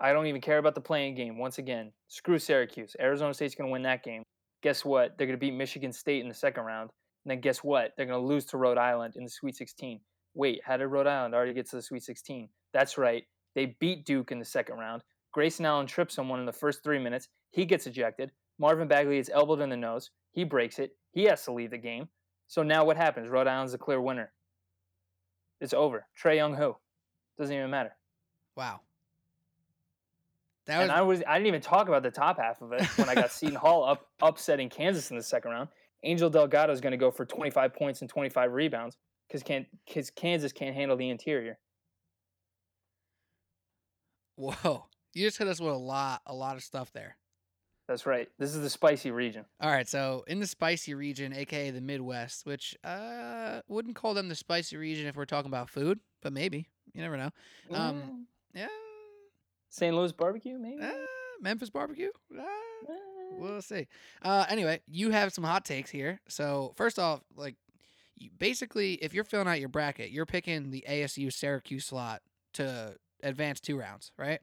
[0.00, 1.38] I don't even care about the playing game.
[1.38, 2.96] Once again, screw Syracuse.
[3.00, 4.22] Arizona State's going to win that game.
[4.62, 5.16] Guess what?
[5.16, 6.90] They're going to beat Michigan State in the second round.
[7.24, 7.92] And then guess what?
[7.96, 10.00] They're going to lose to Rhode Island in the Sweet 16.
[10.34, 12.48] Wait, how did Rhode Island already get to the Sweet 16?
[12.72, 13.24] That's right.
[13.54, 15.02] They beat Duke in the second round.
[15.32, 17.28] Grayson Allen trips someone in the first three minutes.
[17.50, 18.32] He gets ejected.
[18.58, 20.10] Marvin Bagley is elbowed in the nose.
[20.36, 20.94] He breaks it.
[21.12, 22.08] He has to leave the game.
[22.46, 23.30] So now what happens?
[23.30, 24.30] Rhode Island's a clear winner.
[25.62, 26.06] It's over.
[26.22, 26.76] Trae Young who?
[27.38, 27.96] Doesn't even matter.
[28.54, 28.82] Wow.
[30.66, 32.82] That was and I was I didn't even talk about the top half of it
[32.98, 35.70] when I got Seton Hall up upsetting Kansas in the second round.
[36.04, 40.10] Angel Delgado is going to go for 25 points and 25 rebounds because can because
[40.10, 41.58] Kansas can't handle the interior.
[44.34, 44.84] whoa.
[45.14, 47.16] You just hit us with a lot a lot of stuff there.
[47.88, 48.28] That's right.
[48.38, 49.44] This is the spicy region.
[49.60, 54.28] All right, so in the spicy region, aka the Midwest, which uh wouldn't call them
[54.28, 57.30] the spicy region if we're talking about food, but maybe you never know.
[57.72, 58.24] Um, Mm.
[58.54, 58.68] Yeah,
[59.68, 59.94] St.
[59.94, 60.82] Louis barbecue, maybe.
[60.82, 60.90] uh,
[61.40, 62.10] Memphis barbecue.
[62.36, 62.42] Uh,
[62.88, 62.92] Eh.
[63.38, 63.86] we'll see.
[64.22, 66.20] Uh, anyway, you have some hot takes here.
[66.28, 67.56] So first off, like,
[68.14, 72.22] you, basically, if you're filling out your bracket, you're picking the ASU Syracuse slot
[72.54, 74.40] to advance two rounds, right?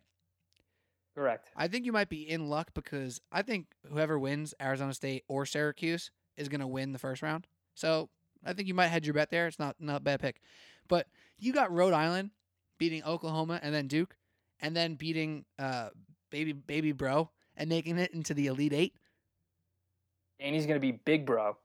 [1.15, 1.49] Correct.
[1.55, 5.45] I think you might be in luck because I think whoever wins Arizona State or
[5.45, 7.45] Syracuse is going to win the first round.
[7.75, 8.09] So
[8.45, 9.47] I think you might hedge your bet there.
[9.47, 10.41] It's not not a bad pick,
[10.87, 12.31] but you got Rhode Island
[12.79, 14.15] beating Oklahoma and then Duke,
[14.59, 15.89] and then beating uh
[16.31, 18.95] baby baby bro and making it into the Elite Eight.
[20.39, 21.57] And he's going to be big bro.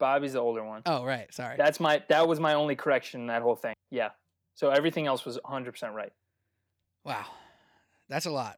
[0.00, 0.82] Bobby's the older one.
[0.86, 1.56] Oh right, sorry.
[1.56, 3.74] That's my that was my only correction in that whole thing.
[3.90, 4.10] Yeah.
[4.54, 6.12] So everything else was 100% right.
[7.04, 7.24] wow,
[8.10, 8.56] that's a lot.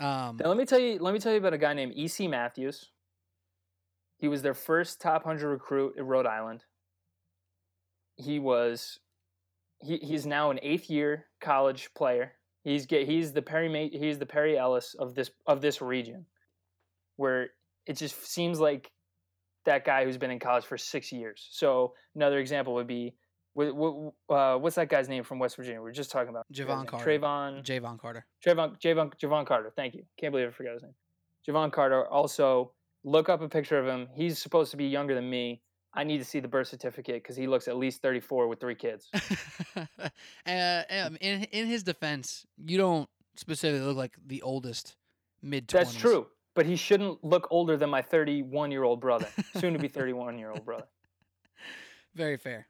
[0.00, 2.28] Um, Now let me tell you let me tell you about a guy named EC
[2.28, 2.90] Matthews.
[4.18, 6.64] He was their first top 100 recruit in Rhode Island.
[8.16, 8.98] He was
[9.80, 12.32] he, he's now an 8th year college player.
[12.62, 16.26] He's get he's the Perry he's the Perry Ellis of this of this region
[17.16, 17.50] where
[17.86, 18.90] it just seems like
[19.66, 21.46] that guy who's been in college for 6 years.
[21.52, 23.14] So another example would be
[23.54, 25.80] what, what, uh, what's that guy's name from West Virginia?
[25.80, 27.18] We are just talking about Jevon Carter.
[27.18, 28.26] Trayvon Jevon Carter.
[28.44, 29.72] Jevon, Jevon, Jevon Carter.
[29.74, 30.02] Thank you.
[30.18, 30.94] Can't believe I forgot his name.
[31.48, 32.06] Jevon Carter.
[32.08, 32.72] Also,
[33.04, 34.08] look up a picture of him.
[34.14, 35.62] He's supposed to be younger than me.
[35.94, 38.74] I need to see the birth certificate because he looks at least 34 with three
[38.74, 39.08] kids.
[39.76, 44.96] uh, um, in in his defense, you don't specifically look like the oldest
[45.42, 45.68] mid.
[45.68, 46.26] That's true.
[46.56, 50.38] But he shouldn't look older than my 31 year old brother, soon to be 31
[50.38, 50.86] year old brother.
[52.14, 52.68] Very fair.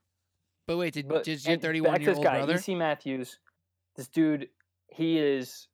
[0.67, 2.55] But wait, did, But did your and back 31 to year this old guy, brother?
[2.55, 3.39] EC Matthews,
[3.97, 4.49] this dude,
[4.89, 5.69] he is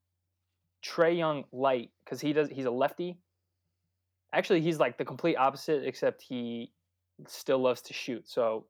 [0.84, 2.48] Trae Young light because he does.
[2.48, 3.18] He's a lefty.
[4.32, 6.72] Actually, he's like the complete opposite, except he
[7.26, 8.28] still loves to shoot.
[8.28, 8.66] So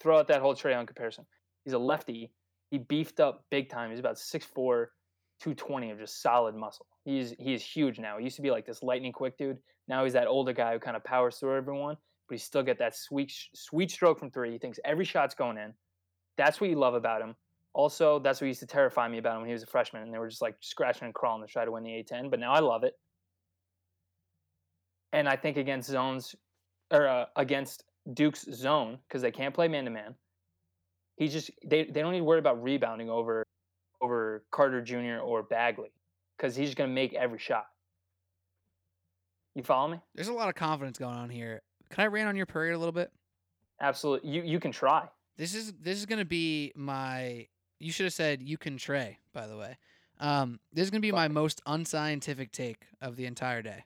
[0.00, 1.26] throw out that whole Trae Young comparison.
[1.64, 2.32] He's a lefty.
[2.70, 3.90] He beefed up big time.
[3.90, 4.86] He's about 6'4",
[5.40, 6.86] 220 of just solid muscle.
[7.04, 8.18] He's he's huge now.
[8.18, 9.58] He used to be like this lightning quick dude.
[9.88, 11.96] Now he's that older guy who kind of powers through everyone,
[12.30, 14.52] but still get that sweet sweet stroke from three.
[14.52, 15.74] He thinks every shot's going in.
[16.38, 17.34] That's what you love about him.
[17.72, 20.14] Also, that's what used to terrify me about him when he was a freshman, and
[20.14, 22.30] they were just like scratching and crawling to try to win the A10.
[22.30, 22.94] But now I love it.
[25.12, 26.34] And I think against zones,
[26.90, 30.14] or uh, against Duke's zone, because they can't play man to man.
[31.16, 33.44] He just they, they don't need to worry about rebounding over
[34.00, 35.18] over Carter Jr.
[35.22, 35.92] or Bagley,
[36.36, 37.66] because he's gonna make every shot.
[39.54, 40.00] You follow me?
[40.14, 41.60] There's a lot of confidence going on here.
[41.90, 43.10] Can I rain on your parade a little bit?
[43.80, 44.30] Absolutely.
[44.30, 45.08] You you can try.
[45.36, 47.46] This is this is gonna be my.
[47.78, 49.18] You should have said you can Trey.
[49.32, 49.78] By the way,
[50.18, 53.84] um, this is gonna be my most unscientific take of the entire day.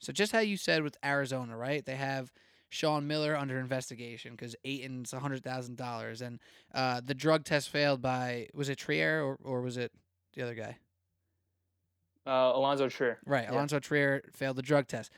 [0.00, 1.84] So just how you said with Arizona, right?
[1.84, 2.30] They have
[2.68, 6.38] Sean Miller under investigation because Ayton's a hundred thousand dollars, and
[6.74, 9.92] uh, the drug test failed by was it Trier or or was it
[10.34, 10.78] the other guy?
[12.26, 13.18] Uh, Alonzo Trier.
[13.26, 13.52] Right, Yeah.
[13.52, 15.12] Alonzo Trier failed the drug test.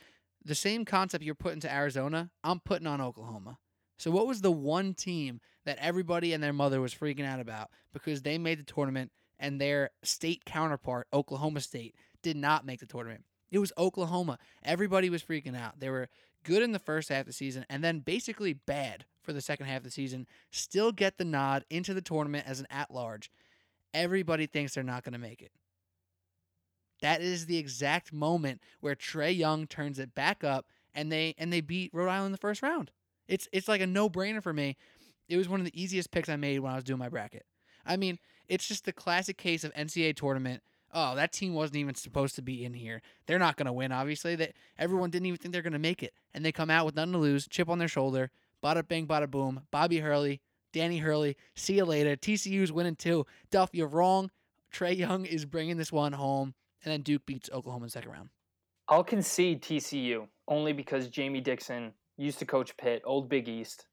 [0.47, 3.59] The same concept you're putting to Arizona, I'm putting on Oklahoma.
[3.99, 7.71] So what was the one team that everybody and their mother was freaking out about
[7.93, 12.87] because they made the tournament and their state counterpart, Oklahoma State, did not make the
[12.87, 13.25] tournament?
[13.51, 14.39] It was Oklahoma.
[14.63, 15.81] Everybody was freaking out.
[15.81, 16.09] They were
[16.45, 19.67] good in the first half of the season and then basically bad for the second
[19.67, 20.29] half of the season.
[20.53, 23.33] Still get the nod into the tournament as an at large.
[23.93, 25.51] Everybody thinks they're not going to make it.
[27.03, 31.53] That is the exact moment where Trae Young turns it back up and they and
[31.53, 32.91] they beat Rhode Island in the first round.
[33.29, 34.77] It's it's like a no-brainer for me.
[35.29, 37.45] It was one of the easiest picks I made when I was doing my bracket.
[37.85, 40.63] I mean, it's just the classic case of NCAA tournament.
[40.93, 43.03] Oh, that team wasn't even supposed to be in here.
[43.27, 43.93] They're not going to win.
[43.93, 46.87] Obviously, that everyone didn't even think they're going to make it, and they come out
[46.87, 48.31] with nothing to lose, chip on their shoulder,
[48.63, 49.63] bada bing, bada boom.
[49.71, 50.41] Bobby Hurley,
[50.73, 52.17] Danny Hurley, see you later.
[52.17, 53.27] TCU's winning too.
[53.51, 54.31] Duff, you're wrong.
[54.73, 56.55] Trae Young is bringing this one home,
[56.87, 58.29] and then Duke beats Oklahoma in the second round.
[58.89, 63.87] I'll concede TCU only because Jamie Dixon used to coach Pitt, old Big East.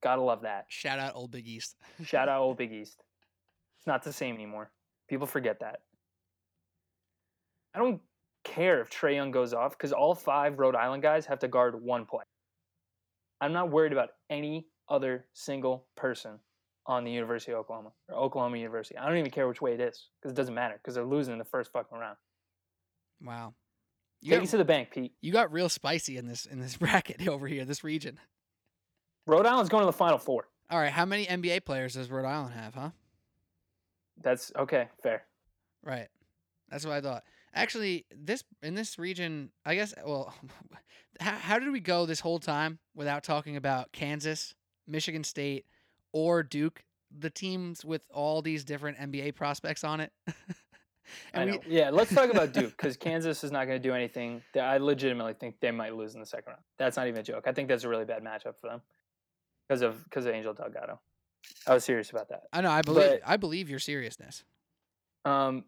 [0.00, 0.66] Gotta love that.
[0.68, 1.76] Shout out Old Big East.
[2.04, 3.02] Shout out old Big East.
[3.78, 4.70] It's not the same anymore.
[5.08, 5.80] People forget that.
[7.74, 8.00] I don't
[8.44, 11.82] care if Trae Young goes off because all five Rhode Island guys have to guard
[11.82, 12.26] one player.
[13.40, 16.38] I'm not worried about any other single person
[16.86, 18.96] on the University of Oklahoma or Oklahoma University.
[18.96, 21.32] I don't even care which way it is because it doesn't matter because they're losing
[21.32, 22.16] in the first fucking round.
[23.22, 23.54] Wow.
[24.22, 25.12] You Take got, it to the bank, Pete.
[25.20, 28.18] you got real spicy in this in this bracket over here, this region.
[29.26, 30.48] Rhode Island's going to the Final Four.
[30.70, 32.90] All right, how many NBA players does Rhode Island have, huh?
[34.22, 35.24] That's okay, fair.
[35.84, 36.08] Right.
[36.70, 37.24] That's what I thought.
[37.54, 39.94] Actually, this in this region, I guess.
[40.04, 40.34] Well,
[41.20, 44.54] how, how did we go this whole time without talking about Kansas,
[44.86, 45.66] Michigan State,
[46.12, 46.84] or Duke,
[47.16, 50.12] the teams with all these different NBA prospects on it?
[51.34, 51.58] Know.
[51.66, 54.42] Yeah, let's talk about Duke because Kansas is not going to do anything.
[54.54, 56.62] That I legitimately think they might lose in the second round.
[56.78, 57.44] That's not even a joke.
[57.46, 58.82] I think that's a really bad matchup for them
[59.68, 61.00] because of because of Angel Delgado.
[61.66, 62.44] I was serious about that.
[62.52, 62.70] I know.
[62.70, 63.10] I believe.
[63.10, 64.44] But- I believe your seriousness.
[65.24, 65.64] Um,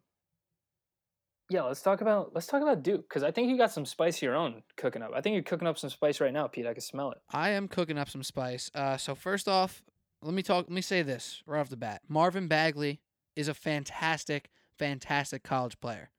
[1.50, 4.16] yeah, let's talk about let's talk about Duke because I think you got some spice
[4.16, 5.12] of your own cooking up.
[5.14, 6.66] I think you're cooking up some spice right now, Pete.
[6.66, 7.18] I can smell it.
[7.30, 8.70] I am cooking up some spice.
[8.74, 9.82] Uh, so first off,
[10.22, 10.66] let me talk.
[10.66, 12.02] Let me say this right off the bat.
[12.06, 13.00] Marvin Bagley
[13.34, 16.10] is a fantastic, fantastic college player.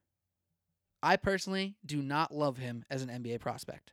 [1.02, 3.92] I personally do not love him as an NBA prospect.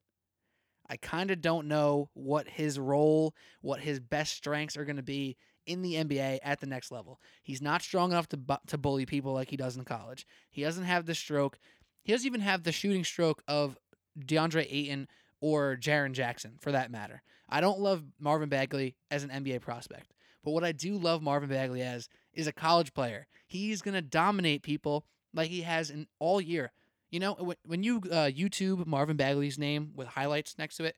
[0.90, 5.04] I kind of don't know what his role, what his best strengths are going to
[5.04, 7.20] be in the NBA at the next level.
[7.44, 10.26] He's not strong enough to bu- to bully people like he does in college.
[10.50, 11.60] He doesn't have the stroke.
[12.04, 13.78] He doesn't even have the shooting stroke of
[14.18, 15.08] DeAndre Ayton
[15.42, 17.22] or Jaren Jackson, for that matter.
[17.50, 21.50] I don't love Marvin Bagley as an NBA prospect, but what I do love Marvin
[21.50, 23.28] Bagley as is a college player.
[23.46, 26.72] He's gonna dominate people like he has in all year.
[27.10, 30.96] You know, when- you uh, YouTube Marvin Bagley's name with highlights next to it,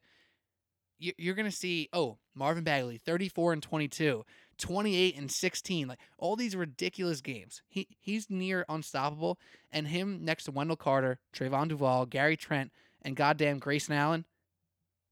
[0.98, 4.26] you- you're gonna see oh Marvin Bagley, 34 and 22,
[4.58, 7.62] 28 and 16, like all these ridiculous games.
[7.70, 9.40] He he's near unstoppable,
[9.72, 12.72] and him next to Wendell Carter, Trevon Duval, Gary Trent,
[13.02, 14.26] and goddamn Grayson Allen,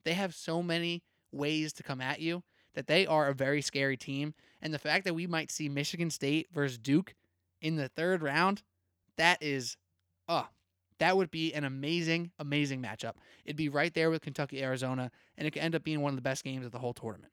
[0.04, 3.98] they have so many ways to come at you that they are a very scary
[3.98, 4.34] team.
[4.62, 7.14] And the fact that we might see Michigan State versus Duke
[7.62, 8.64] in the third round,
[9.18, 9.78] that is,
[10.28, 10.44] uh,
[11.00, 13.14] that would be an amazing, amazing matchup.
[13.46, 16.16] It'd be right there with Kentucky, Arizona, and it could end up being one of
[16.16, 17.32] the best games of the whole tournament.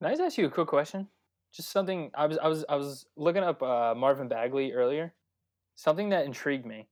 [0.00, 1.08] Can I just ask you a quick question?
[1.52, 5.14] Just something I was I was I was looking up uh, Marvin Bagley earlier.
[5.76, 6.88] Something that intrigued me.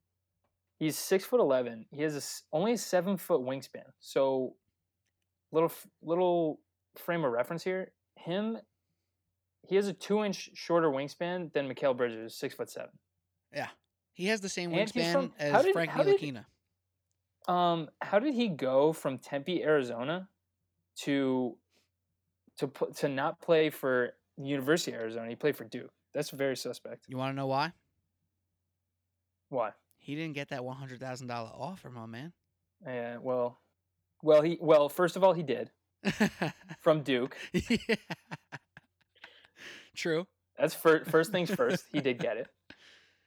[0.79, 1.87] He's six foot eleven.
[1.91, 3.85] He has a only a seven foot wingspan.
[3.99, 4.55] So,
[5.51, 6.61] little little
[6.97, 7.93] frame of reference here.
[8.25, 8.59] Him,
[9.67, 12.91] he has a two inch shorter wingspan than Mikal Bridges, six foot seven.
[13.55, 13.69] Yeah,
[14.13, 16.47] He has the same wingspan from- as did- Frank how did- Ntilikina.
[17.49, 20.29] Um, how did he go from Tempe, Arizona,
[20.99, 21.59] to
[22.59, 25.29] to to not play for University of Arizona?
[25.29, 25.93] He played for Duke.
[26.15, 27.07] That's very suspect.
[27.09, 27.73] You want to know why?
[29.49, 29.73] Why?
[29.99, 32.33] He didn't get that one hundred thousand dollar offer, my man.
[32.85, 33.61] Yeah, well,
[34.23, 34.89] well, he well.
[34.89, 35.71] First of all, he did
[36.81, 37.37] from Duke.
[37.53, 37.97] Yeah.
[39.95, 40.27] True.
[40.59, 41.85] That's fir- first things first.
[41.93, 42.49] He did get it,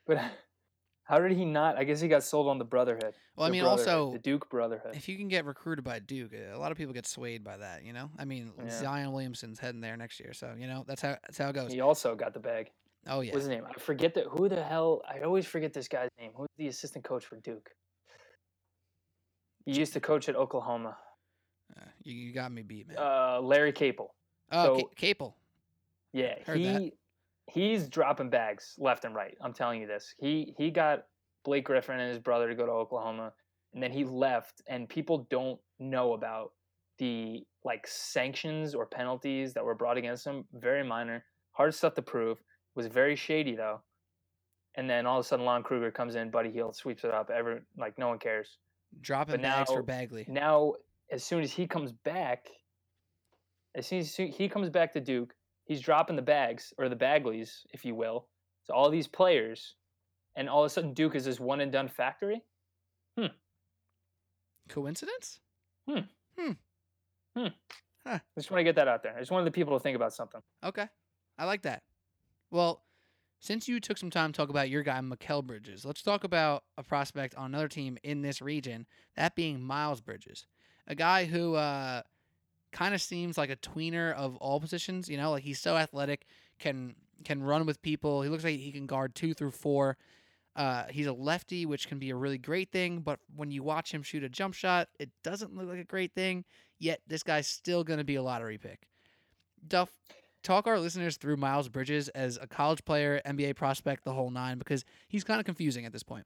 [0.08, 0.18] but
[1.04, 1.78] how did he not?
[1.78, 3.14] I guess he got sold on the Brotherhood.
[3.36, 4.96] Well, I mean, also, the Duke Brotherhood.
[4.96, 7.84] if you can get recruited by Duke, a lot of people get swayed by that.
[7.84, 8.70] You know, I mean, Yeah.
[8.72, 11.72] Zion Williamson's heading there next year, so you know that's how that's how it goes.
[11.72, 12.72] He also got the bag.
[13.08, 13.66] Oh yeah, What's his name?
[13.70, 14.26] I forget that.
[14.32, 15.04] Who the hell?
[15.08, 16.32] I always forget this guy's name.
[16.36, 17.70] Who's the assistant coach for Duke?
[19.66, 20.98] He used to coach at Oklahoma.
[21.80, 22.98] Uh, you, you got me beat, man.
[22.98, 24.14] Uh, Larry Capel.
[24.52, 25.36] oh, so- Ca- Capel.
[26.14, 26.92] Yeah, Heard he that.
[27.48, 29.38] he's dropping bags left and right.
[29.42, 30.16] I'm telling you this.
[30.18, 31.08] He he got
[31.44, 33.34] Blake Griffin and his brother to go to Oklahoma,
[33.74, 34.62] and then he left.
[34.68, 36.54] And people don't know about
[37.00, 40.46] the like sanctions or penalties that were brought against him.
[40.54, 42.38] Very minor, hard stuff to prove.
[42.76, 43.82] Was very shady though.
[44.76, 47.30] and then all of a sudden Lon Kruger comes in, Buddy Hield sweeps it up.
[47.30, 48.58] Every like no one cares.
[49.02, 50.26] Dropping But bags for Bagley.
[50.30, 50.76] Now,
[51.12, 52.48] as soon as he comes back,
[53.76, 55.34] as soon as he comes back to Duke,
[55.66, 58.28] he's dropping the bags or the Bagleys, if you will,
[58.68, 59.76] to all these players,
[60.36, 62.42] and all of a sudden Duke is this one and done factory.
[63.18, 63.28] Hmm.
[64.70, 65.40] Coincidence?
[65.88, 66.00] Hmm.
[66.38, 66.52] Hmm.
[67.36, 67.48] Hmm.
[68.06, 68.20] Huh.
[68.20, 69.16] I just want to get that out there.
[69.16, 70.42] I just wanted the people to think about something.
[70.64, 70.88] Okay.
[71.38, 71.84] I like that.
[72.52, 72.84] Well,
[73.40, 76.64] since you took some time to talk about your guy, Mikal Bridges, let's talk about
[76.78, 78.86] a prospect on another team in this region,
[79.16, 80.48] that being Miles Bridges.
[80.88, 82.02] A guy who uh,
[82.72, 85.10] kind of seems like a tweener of all positions.
[85.10, 86.26] You know, like he's so athletic,
[86.60, 88.22] can can run with people.
[88.22, 89.98] He looks like he can guard two through four.
[90.56, 93.94] Uh, he's a lefty, which can be a really great thing, but when you watch
[93.94, 96.46] him shoot a jump shot, it doesn't look like a great thing.
[96.80, 98.88] Yet this guy's still going to be a lottery pick.
[99.68, 99.90] Duff,
[100.44, 104.58] talk our listeners through Miles Bridges as a college player, NBA prospect, the whole nine,
[104.58, 106.26] because he's kind of confusing at this point.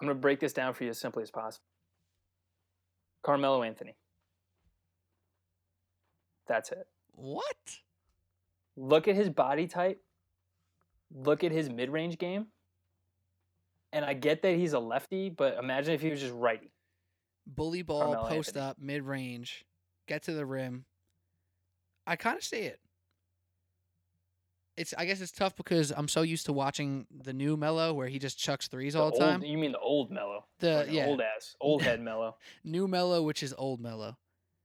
[0.00, 1.64] I'm going to break this down for you as simply as possible.
[3.22, 3.96] Carmelo Anthony.
[6.46, 6.86] That's it.
[7.14, 7.56] What?
[8.76, 10.02] Look at his body type.
[11.14, 12.46] Look at his mid range game.
[13.92, 16.72] And I get that he's a lefty, but imagine if he was just righty.
[17.46, 18.64] Bully ball, Carmelo post Anthony.
[18.64, 19.64] up, mid range,
[20.08, 20.84] get to the rim.
[22.06, 22.80] I kind of see it.
[24.76, 28.08] It's I guess it's tough because I'm so used to watching the new Melo where
[28.08, 29.42] he just chucks threes all the old- time.
[29.42, 30.46] You mean the old Melo?
[30.60, 32.36] The yeah, old ass, old head Melo.
[32.64, 34.16] new Melo, which is old Melo,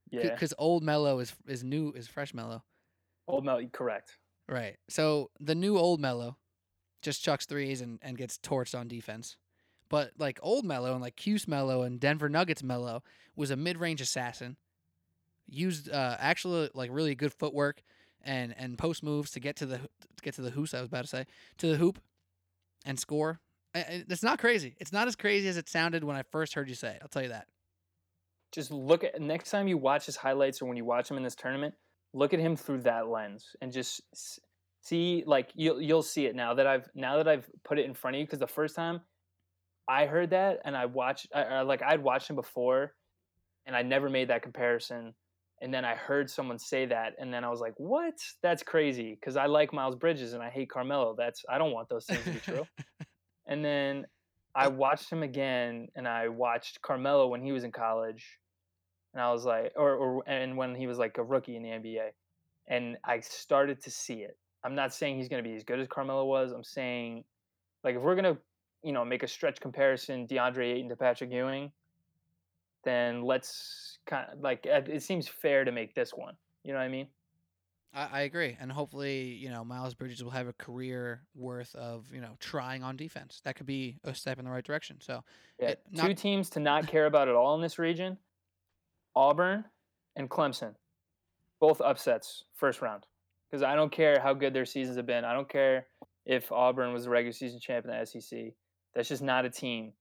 [0.10, 2.64] Yeah, because old Melo is is new is fresh Melo.
[3.28, 3.66] old Melo.
[3.74, 4.18] Correct.
[4.48, 4.78] Right.
[4.88, 6.38] So the new old Melo
[7.02, 9.36] just chucks threes and, and gets torched on defense.
[9.90, 13.04] But like old Melo and like Cuse Melo and Denver Nuggets Melo
[13.36, 14.56] was a mid range assassin.
[15.50, 17.82] Used uh, actually like really good footwork
[18.28, 20.70] and, and post moves to get to the to get to the hoop.
[20.74, 21.26] I was about to say
[21.58, 22.00] to the hoop
[22.86, 23.40] and score.
[23.74, 24.76] It's not crazy.
[24.80, 27.00] It's not as crazy as it sounded when I first heard you say it.
[27.02, 27.48] I'll tell you that.
[28.52, 31.24] Just look at next time you watch his highlights or when you watch him in
[31.24, 31.74] this tournament,
[32.14, 34.02] look at him through that lens and just
[34.82, 37.94] see like you'll you'll see it now that I've now that I've put it in
[37.94, 39.02] front of you because the first time
[39.88, 42.94] I heard that and I watched I, like I'd watched him before
[43.66, 45.14] and I never made that comparison
[45.62, 49.18] and then I heard someone say that and then I was like what that's crazy
[49.20, 52.24] because I like Miles Bridges and I hate Carmelo that's I don't want those things
[52.24, 52.68] to be true
[53.48, 54.06] and then
[54.56, 58.40] I watched him again and I watched Carmelo when he was in college
[59.18, 61.70] and I was like, or, or and when he was like a rookie in the
[61.70, 62.10] NBA,
[62.68, 64.38] and I started to see it.
[64.64, 66.52] I'm not saying he's going to be as good as Carmelo was.
[66.52, 67.24] I'm saying,
[67.84, 68.40] like, if we're going to,
[68.84, 71.72] you know, make a stretch comparison, DeAndre Ayton to Patrick Ewing,
[72.84, 76.36] then let's kind of like it it seems fair to make this one.
[76.64, 77.08] You know what I mean?
[77.94, 82.06] I, I agree, and hopefully, you know, Miles Bridges will have a career worth of
[82.14, 83.42] you know trying on defense.
[83.44, 85.00] That could be a step in the right direction.
[85.02, 85.24] So
[85.60, 85.70] Yeah.
[85.70, 88.18] It- Two teams to not care about at all in this region:
[89.16, 89.66] Auburn
[90.16, 90.76] and Clemson.
[91.60, 93.06] Both upsets first round.
[93.50, 95.24] Because I don't care how good their seasons have been.
[95.24, 95.88] I don't care
[96.26, 98.54] if Auburn was the regular season champion in the SEC.
[98.94, 99.94] That's just not a team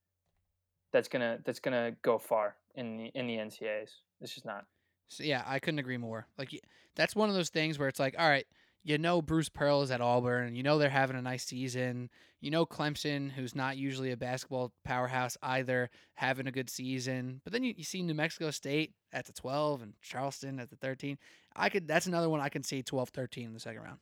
[0.92, 3.90] that's gonna that's gonna go far in the in the NCAs.
[4.20, 4.64] It's just not.
[5.08, 6.26] So yeah, I couldn't agree more.
[6.38, 6.50] Like
[6.94, 8.46] that's one of those things where it's like, all right,
[8.82, 12.10] you know Bruce Pearl is at Auburn, you know they're having a nice season.
[12.40, 17.40] You know Clemson, who's not usually a basketball powerhouse either, having a good season.
[17.44, 20.76] But then you, you see New Mexico State at the 12 and Charleston at the
[20.76, 21.18] 13.
[21.54, 23.98] I could that's another one I can see 12-13 in the second round.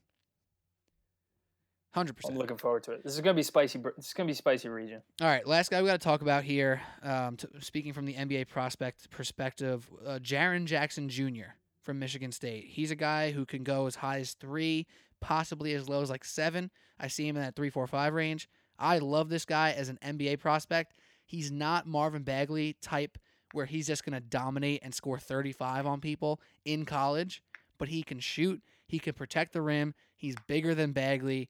[1.95, 2.13] 100%.
[2.29, 3.05] I'm looking forward to it.
[3.05, 3.79] This is gonna be spicy.
[3.97, 5.03] This is gonna be spicy region.
[5.21, 6.83] All right, last guy we got to talk about here.
[7.03, 11.55] Um, t- speaking from the NBA prospect perspective, uh, Jaren Jackson Jr.
[11.83, 12.67] from Michigan State.
[12.69, 14.87] He's a guy who can go as high as three,
[15.21, 16.71] possibly as low as like seven.
[16.99, 18.49] I see him in that three, four, five range.
[18.79, 20.95] I love this guy as an NBA prospect.
[21.25, 23.19] He's not Marvin Bagley type
[23.53, 27.41] where he's just going to dominate and score 35 on people in college,
[27.79, 28.61] but he can shoot.
[28.89, 29.95] He can protect the rim.
[30.17, 31.49] He's bigger than Bagley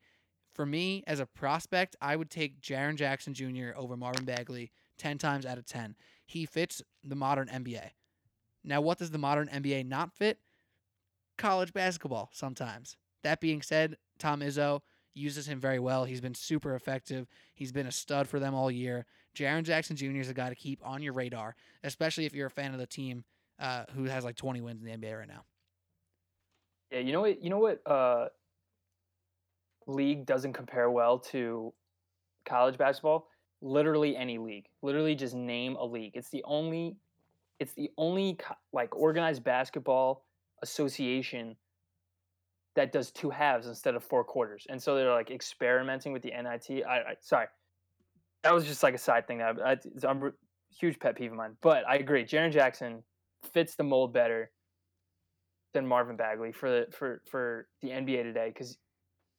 [0.55, 3.71] for me as a prospect, I would take Jaren Jackson Jr.
[3.77, 5.97] over Marvin Bagley 10 times out of 10.
[6.27, 7.91] He fits the modern NBA.
[8.63, 10.39] Now, what does the modern NBA not fit?
[11.37, 12.97] College basketball sometimes.
[13.25, 14.81] That being said, Tom Izzo
[15.13, 16.05] uses him very well.
[16.05, 17.27] He's been super effective.
[17.55, 19.07] He's been a stud for them all year.
[19.37, 20.21] Jaron Jackson Jr.
[20.21, 22.87] is a guy to keep on your radar, especially if you're a fan of the
[22.87, 23.25] team
[23.59, 25.45] uh, who has like 20 wins in the NBA right now.
[26.93, 27.43] Yeah, you know what?
[27.43, 27.81] You know what?
[27.85, 28.29] Uh,
[29.87, 31.73] league doesn't compare well to
[32.45, 33.29] college basketball.
[33.61, 34.67] Literally any league.
[34.83, 36.13] Literally, just name a league.
[36.15, 36.97] It's the only.
[37.61, 38.37] It's the only
[38.73, 40.25] like organized basketball
[40.63, 41.57] association
[42.75, 46.31] that does two halves instead of four quarters, and so they're like experimenting with the
[46.31, 46.85] NIT.
[46.85, 47.47] I, I sorry,
[48.43, 49.39] that was just like a side thing.
[49.39, 49.77] That I,
[50.07, 50.33] I'm a
[50.77, 52.25] huge pet peeve of mine, but I agree.
[52.25, 53.03] Jaren Jackson
[53.53, 54.51] fits the mold better
[55.73, 58.79] than Marvin Bagley for the for for the NBA today because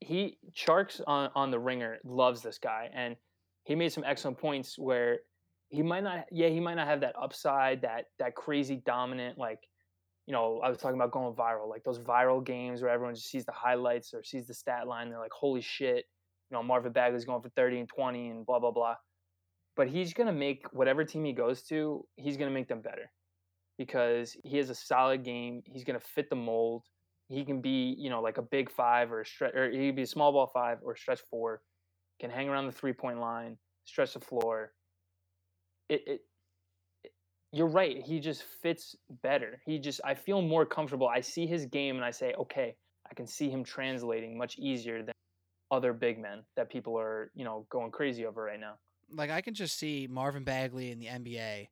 [0.06, 3.16] he Tjarks on on the ringer loves this guy and
[3.64, 5.20] he made some excellent points where
[5.70, 9.60] he might not yeah he might not have that upside that that crazy dominant like
[10.28, 13.30] you know I was talking about going viral like those viral games where everyone just
[13.30, 16.06] sees the highlights or sees the stat line they're like holy shit
[16.52, 18.96] you know Marvin Bagley's going for 30 and 20 and blah blah blah.
[19.76, 22.82] But he's going to make whatever team he goes to he's going to make them
[22.82, 23.12] better
[23.78, 26.84] because he has a solid game he's going to fit the mold
[27.28, 29.96] he can be you know like a big five or a stretch or he can
[29.96, 31.62] be a small ball five or stretch four
[32.20, 34.72] can hang around the three point line stretch the floor.
[35.90, 36.22] It, it,
[37.04, 37.12] it
[37.52, 39.62] you're right he just fits better.
[39.66, 41.08] He just i feel more comfortable.
[41.08, 42.76] I see his game and i say okay
[43.10, 45.14] i can see him translating much easier than
[45.72, 48.76] other big men that people are you know going crazy over right now.
[49.12, 51.68] Like I can just see Marvin Bagley in the NBA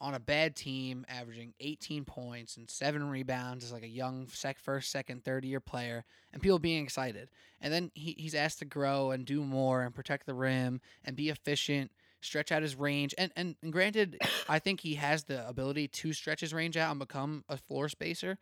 [0.00, 4.58] on a bad team averaging 18 points and seven rebounds as like a young sec
[4.58, 7.28] first, second, third year player and people being excited.
[7.60, 11.16] And then he, he's asked to grow and do more and protect the rim and
[11.16, 11.90] be efficient,
[12.20, 13.14] stretch out his range.
[13.18, 16.90] And and, and granted, I think he has the ability to stretch his range out
[16.90, 18.38] and become a floor spacer.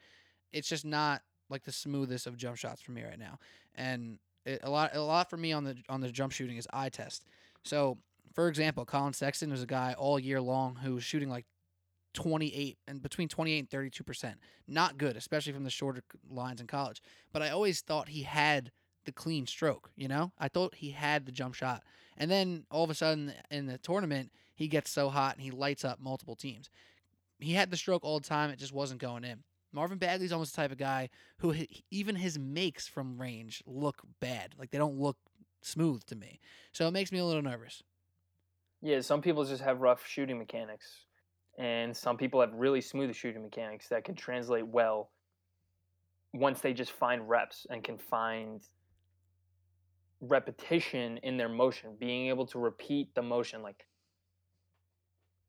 [0.53, 3.39] It's just not like the smoothest of jump shots for me right now.
[3.75, 6.69] And it, a lot a lot for me on the on the jump shooting is
[6.73, 7.25] eye test.
[7.65, 7.99] So
[8.37, 11.47] for example, Collin Sexton was a guy all year long who was shooting like
[12.13, 14.37] 28 and between 28 and 32 percent.
[14.69, 17.01] Not good, especially from the shorter lines in college.
[17.33, 18.73] But I always thought he had
[19.07, 19.91] the clean stroke.
[19.97, 21.83] You know, I thought he had the jump shot,
[22.19, 25.51] and then all of a sudden in the tournament he gets so hot and he
[25.51, 26.69] lights up multiple teams.
[27.39, 29.45] He had the stroke all the time; it just wasn't going in.
[29.73, 31.09] Marvin Bagley's almost the type of guy
[31.39, 31.55] who
[31.91, 34.55] even his makes from range look bad.
[34.59, 35.17] Like they don't look
[35.63, 36.39] smooth to me.
[36.73, 37.83] So it makes me a little nervous.
[38.83, 41.07] Yeah, some people just have rough shooting mechanics,
[41.59, 45.11] and some people have really smooth shooting mechanics that can translate well
[46.35, 48.63] once they just find reps and can find
[50.21, 53.63] repetition in their motion, being able to repeat the motion.
[53.63, 53.87] Like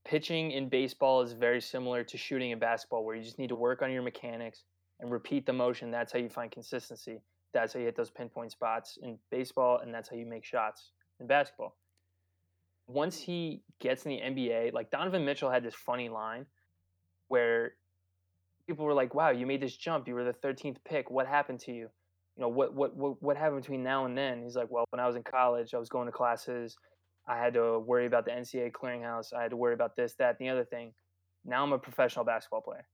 [0.06, 3.56] pitching in baseball is very similar to shooting in basketball, where you just need to
[3.56, 4.64] work on your mechanics
[5.02, 5.92] and repeat the motion.
[5.92, 7.20] That's how you find consistency.
[7.54, 10.92] That's how you hit those pinpoint spots in baseball, and that's how you make shots
[11.20, 11.76] in basketball
[12.88, 16.46] once he gets in the NBA, like Donovan Mitchell had this funny line
[17.28, 17.74] where
[18.66, 20.08] people were like, "Wow, you made this jump.
[20.08, 21.12] You were the 13th pick.
[21.12, 21.90] What happened to you?
[22.36, 25.00] You know, what what what what happened between now and then?" He's like, "Well, when
[25.00, 26.78] I was in college, I was going to classes.
[27.28, 29.34] I had to worry about the NCAA clearinghouse.
[29.34, 30.94] I had to worry about this, that, and the other thing.
[31.44, 32.88] Now I'm a professional basketball player.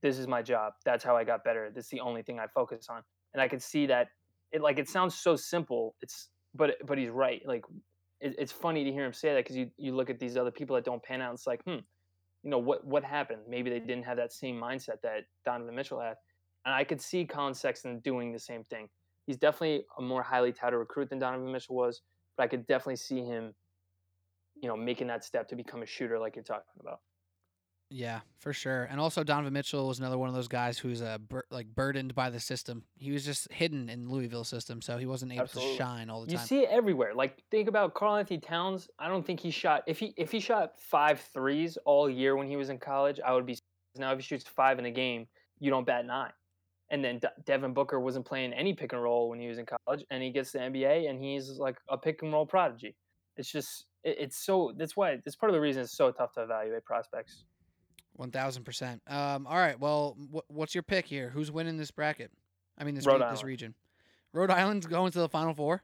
[0.00, 0.74] This is my job.
[0.84, 1.70] That's how I got better.
[1.74, 4.08] This is the only thing I focus on." And I could see that
[4.52, 5.96] it like it sounds so simple.
[6.02, 7.42] It's but but he's right.
[7.44, 7.64] Like
[8.24, 10.50] it, it's funny to hear him say that because you, you look at these other
[10.50, 11.30] people that don't pan out.
[11.30, 11.78] And It's like, hmm,
[12.42, 13.42] you know what what happened?
[13.48, 16.16] Maybe they didn't have that same mindset that Donovan Mitchell had,
[16.64, 18.88] and I could see Collin Sexton doing the same thing.
[19.26, 22.02] He's definitely a more highly touted recruit than Donovan Mitchell was,
[22.36, 23.54] but I could definitely see him,
[24.60, 27.00] you know, making that step to become a shooter like you're talking about.
[27.90, 28.84] Yeah, for sure.
[28.84, 32.14] And also Donovan Mitchell was another one of those guys who's uh, bur- like burdened
[32.14, 32.84] by the system.
[32.96, 35.76] He was just hidden in Louisville system, so he wasn't able Absolutely.
[35.76, 36.32] to shine all the time.
[36.32, 37.14] You see it everywhere.
[37.14, 38.88] Like think about Karl-Anthony Towns.
[38.98, 42.48] I don't think he shot if he if he shot five threes all year when
[42.48, 43.58] he was in college, I would be
[43.96, 45.26] now if he shoots five in a game,
[45.60, 46.32] you don't bat nine.
[46.90, 49.66] And then De- Devin Booker wasn't playing any pick and roll when he was in
[49.66, 52.96] college, and he gets to the NBA and he's like a pick and roll prodigy.
[53.36, 56.32] It's just it, it's so that's why it's part of the reason it's so tough
[56.32, 57.44] to evaluate prospects.
[58.14, 59.02] One thousand percent.
[59.06, 59.46] Um.
[59.46, 59.78] All right.
[59.78, 61.30] Well, wh- what's your pick here?
[61.30, 62.30] Who's winning this bracket?
[62.78, 63.74] I mean, this re- this region.
[64.32, 65.82] Rhode Island's going to the final four.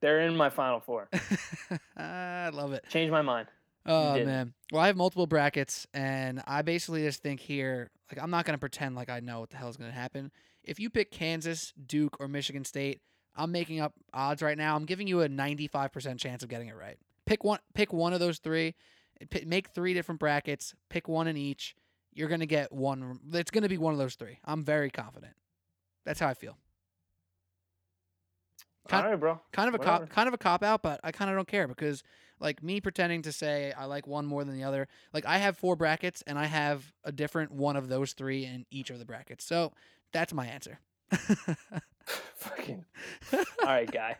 [0.00, 1.08] They're in my final four.
[1.96, 2.84] I love it.
[2.88, 3.48] Change my mind.
[3.86, 4.54] Oh man.
[4.72, 8.58] Well, I have multiple brackets, and I basically just think here, like, I'm not gonna
[8.58, 10.30] pretend like I know what the hell is gonna happen.
[10.64, 13.00] If you pick Kansas, Duke, or Michigan State,
[13.34, 14.76] I'm making up odds right now.
[14.76, 16.96] I'm giving you a 95% chance of getting it right.
[17.26, 17.58] Pick one.
[17.74, 18.74] Pick one of those three.
[19.30, 20.74] P- make three different brackets.
[20.90, 21.74] Pick one in each.
[22.14, 23.18] You're gonna get one.
[23.32, 24.38] It's gonna be one of those three.
[24.44, 25.32] I'm very confident.
[26.04, 26.56] That's how I feel.
[28.88, 29.40] Kind- All right, bro.
[29.52, 29.98] kind of a Whatever.
[30.06, 32.02] cop kind of a cop out but i kind of don't care because
[32.40, 35.56] like me pretending to say i like one more than the other like i have
[35.56, 39.04] four brackets and i have a different one of those three in each of the
[39.04, 39.72] brackets so
[40.12, 40.80] that's my answer
[42.34, 42.84] Fucking.
[43.32, 44.16] All right, guy.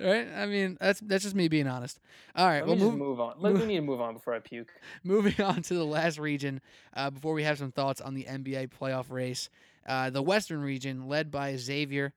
[0.00, 1.98] Right i mean that's that's just me being honest
[2.34, 3.34] all right Let well move, move on.
[3.38, 4.70] Let move- me need to move on before I puke.
[5.04, 6.60] moving on to the last region
[6.94, 9.48] uh, before we have some thoughts on the nba playoff race
[9.86, 12.12] uh, the western region led by xavier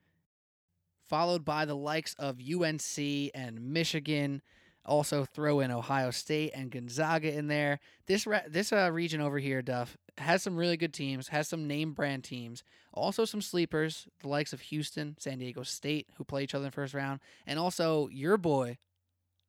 [1.07, 2.97] followed by the likes of UNC
[3.35, 4.41] and Michigan.
[4.87, 7.79] Also throw in Ohio State and Gonzaga in there.
[8.07, 11.67] This re- this uh, region over here, Duff, has some really good teams, has some
[11.67, 12.63] name brand teams,
[12.93, 16.69] also some sleepers, the likes of Houston, San Diego State, who play each other in
[16.71, 18.77] the first round, and also your boy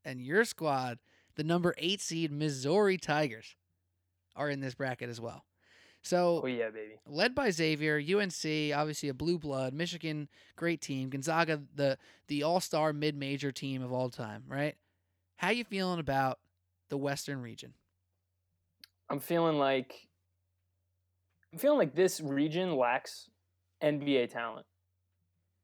[0.04, 0.98] and your squad,
[1.36, 3.54] the number eight seed Missouri Tigers,
[4.34, 5.44] are in this bracket as well.
[6.02, 7.00] So Oh yeah, baby.
[7.06, 11.98] led by Xavier, UNC, obviously a blue blood, Michigan, great team, Gonzaga, the
[12.28, 14.76] the all star mid major team of all time, right?
[15.36, 16.38] How you feeling about
[16.88, 17.74] the Western region?
[19.08, 20.05] I'm feeling like
[21.56, 23.30] I'm feeling like this region lacks
[23.82, 24.66] NBA talent,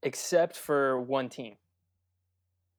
[0.02, 1.56] except for one team.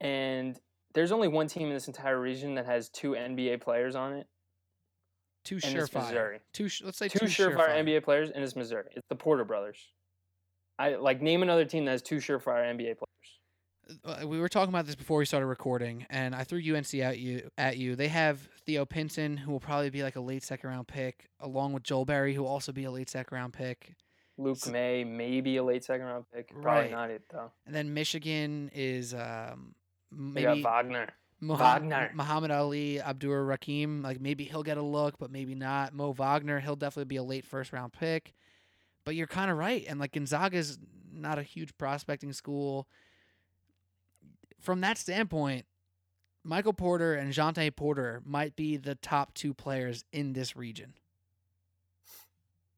[0.01, 0.59] And
[0.95, 4.25] there's only one team in this entire region that has two NBA players on it,
[5.45, 6.39] Two and it's surefire, Missouri.
[6.53, 8.89] two let's say Two, two, surefire NBA players, and it's Missouri.
[8.95, 9.77] It's the Porter brothers.
[10.79, 13.12] I like name another team that has two surefire NBA players.
[14.03, 17.19] Uh, we were talking about this before we started recording, and I threw UNC at
[17.19, 17.49] you.
[17.57, 20.87] At you, they have Theo Pinson, who will probably be like a late second round
[20.87, 23.95] pick, along with Joel Berry, who will also be a late second round pick.
[24.37, 26.49] Luke Maye, maybe a late second round pick.
[26.49, 26.91] Probably Right.
[26.91, 27.51] not it though.
[27.65, 29.75] And then Michigan is um,
[30.11, 31.09] maybe Wagner.
[31.39, 32.11] Muhammad, Wagner.
[32.15, 34.01] Muhammad Ali, Abdur-Rahkman.
[34.03, 35.93] Like maybe he'll get a look, but maybe not.
[35.93, 38.33] Mo Wagner, he'll definitely be a late first round pick.
[39.05, 40.79] But you're kind of right, and like Gonzaga's
[41.13, 42.87] not a huge prospecting school.
[44.63, 45.65] From that standpoint,
[46.45, 50.93] Michael Porter and Jontay Porter might be the top two players in this region.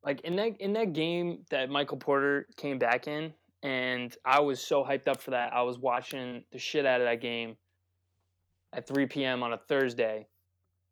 [0.03, 4.59] like in that in that game that Michael Porter came back in, and I was
[4.59, 5.53] so hyped up for that.
[5.53, 7.55] I was watching the shit out of that game
[8.73, 9.43] at 3 p.m.
[9.43, 10.27] on a Thursday.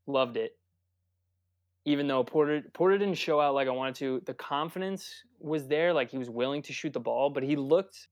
[0.05, 0.55] Loved it.
[1.85, 5.91] Even though Porter Porter didn't show out like I wanted to, the confidence was there.
[5.91, 8.07] Like he was willing to shoot the ball, but he looked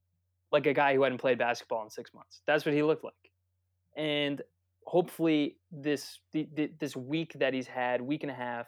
[0.51, 2.41] like a guy who hadn't played basketball in six months.
[2.45, 3.13] That's what he looked like.
[3.95, 4.41] And
[4.85, 8.67] hopefully, this this week that he's had, week and a half,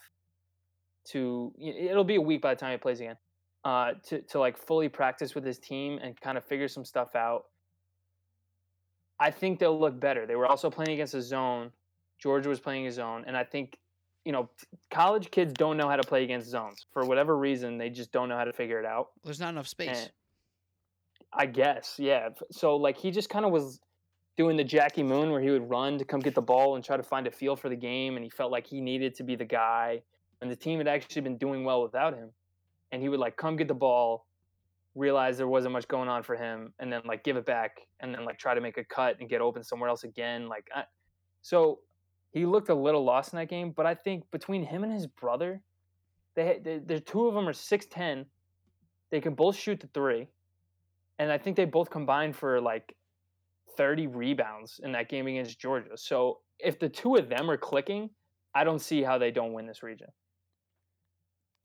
[1.05, 3.17] to it'll be a week by the time he plays again
[3.65, 7.15] uh to to like fully practice with his team and kind of figure some stuff
[7.15, 7.45] out
[9.19, 11.71] i think they'll look better they were also playing against a zone
[12.19, 13.77] georgia was playing a zone and i think
[14.25, 14.49] you know
[14.91, 18.29] college kids don't know how to play against zones for whatever reason they just don't
[18.29, 19.89] know how to figure it out There's not enough space.
[19.89, 20.11] and
[21.35, 22.29] I guess, yeah.
[22.51, 23.79] So like he just kind of was
[24.37, 26.97] doing the Jackie Moon where he would run to come get the ball and try
[26.97, 29.35] to find a feel for the game, and he felt like he needed to be
[29.35, 30.01] the guy,
[30.41, 32.29] and the team had actually been doing well without him,
[32.91, 34.25] and he would like come get the ball,
[34.95, 38.13] realize there wasn't much going on for him, and then like give it back, and
[38.13, 40.47] then like try to make a cut and get open somewhere else again.
[40.47, 40.83] Like, I,
[41.41, 41.79] so
[42.31, 45.07] he looked a little lost in that game, but I think between him and his
[45.07, 45.61] brother,
[46.35, 48.25] they, they the two of them are six ten.
[49.11, 50.27] They can both shoot the three
[51.19, 52.95] and I think they both combined for like
[53.77, 55.95] 30 rebounds in that game against Georgia.
[55.95, 58.09] So if the two of them are clicking,
[58.55, 60.07] I don't see how they don't win this region.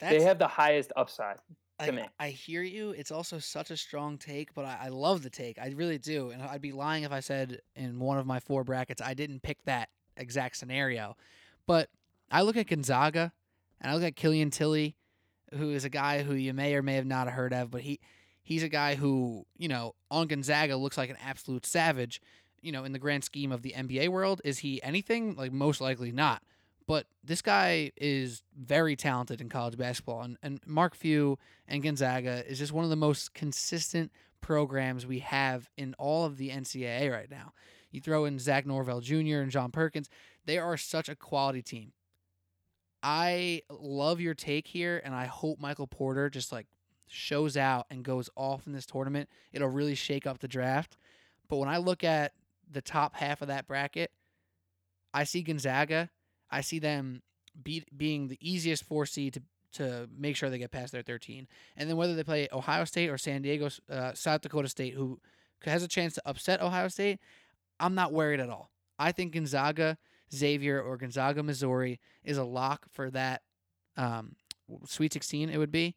[0.01, 1.37] That's, they have the highest upside.
[1.81, 2.05] like, me.
[2.19, 2.91] I hear you.
[2.91, 5.59] It's also such a strong take, but I, I love the take.
[5.59, 6.31] I really do.
[6.31, 9.43] And I'd be lying if I said in one of my four brackets I didn't
[9.43, 11.17] pick that exact scenario.
[11.67, 11.91] But
[12.31, 13.33] I look at Gonzaga
[13.81, 14.97] and I look at Killian Tillie,
[15.55, 18.01] who is a guy who you may or may have not heard of, but he
[18.49, 22.23] he's a guy who, you know, on Gonzaga looks like an absolute savage.
[22.63, 25.37] You know, in the grand scheme of the NBA world, is he anything?
[25.37, 26.43] Like most likely not.
[26.87, 31.39] But this guy is very talented in college basketball, and, and Mark Few
[31.69, 36.39] and Gonzaga is just one of the most consistent programs we have in all of
[36.39, 37.53] the NCAA right now.
[37.91, 39.41] You throw in Zach Norvell Jr.
[39.41, 40.09] and John Perkins,
[40.47, 41.93] they are such a quality team.
[43.03, 46.67] I love your take here, and I hope Michael Porter just like
[47.09, 49.29] shows out and goes off in this tournament.
[49.53, 50.97] It'll really shake up the draft.
[51.49, 52.33] But when I look at
[52.71, 54.11] the top half of that bracket,
[55.15, 56.11] I see Gonzaga.
[56.51, 57.23] I see them
[57.63, 61.47] beat, being the easiest four seed to to make sure they get past their 13.
[61.77, 65.21] And then whether they play Ohio State or San Diego, uh, South Dakota State, who
[65.65, 67.19] has a chance to upset Ohio State,
[67.79, 68.71] I'm not worried at all.
[68.99, 69.99] I think Gonzaga,
[70.33, 73.43] Xavier, or Gonzaga, Missouri is a lock for that
[73.99, 74.37] um,
[74.87, 75.97] Sweet 16, it would be.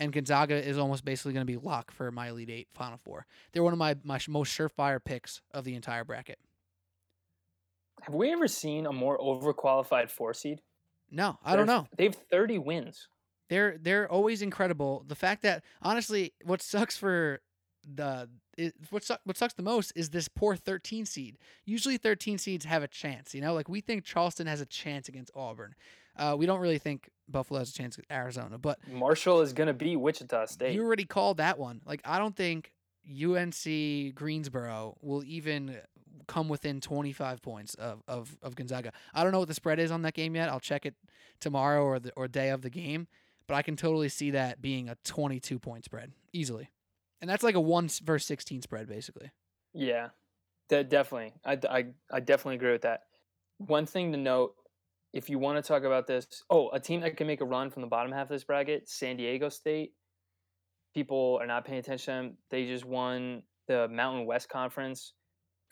[0.00, 3.26] And Gonzaga is almost basically going to be lock for my Elite Eight Final Four.
[3.52, 6.38] They're one of my, my most surefire picks of the entire bracket.
[8.00, 10.62] Have we ever seen a more overqualified four seed?
[11.10, 11.86] No, I don't know.
[11.96, 13.08] They have 30 wins.
[13.50, 15.04] They're they're always incredible.
[15.06, 17.40] The fact that honestly, what sucks for
[17.84, 21.36] the it, what suck, what sucks the most is this poor 13 seed.
[21.64, 23.54] Usually 13 seeds have a chance, you know?
[23.54, 25.74] Like we think Charleston has a chance against Auburn.
[26.16, 29.68] Uh, we don't really think Buffalo has a chance against Arizona, but Marshall is going
[29.68, 30.74] to be Wichita State.
[30.74, 31.80] you already called that one.
[31.84, 32.72] Like I don't think
[33.06, 35.78] UNC Greensboro will even
[36.26, 38.92] come within 25 points of, of, of Gonzaga.
[39.12, 40.48] I don't know what the spread is on that game yet.
[40.48, 40.94] I'll check it
[41.40, 43.08] tomorrow or the or day of the game,
[43.48, 46.70] but I can totally see that being a 22 point spread easily.
[47.20, 49.32] And that's like a 1 versus 16 spread basically.
[49.74, 50.10] Yeah,
[50.68, 51.34] de- definitely.
[51.44, 53.02] I, I, I definitely agree with that.
[53.58, 54.54] One thing to note,
[55.12, 57.70] if you want to talk about this, oh, a team that can make a run
[57.70, 59.92] from the bottom half of this bracket, San Diego State.
[60.94, 62.36] People are not paying attention.
[62.50, 65.12] They just won the Mountain West Conference.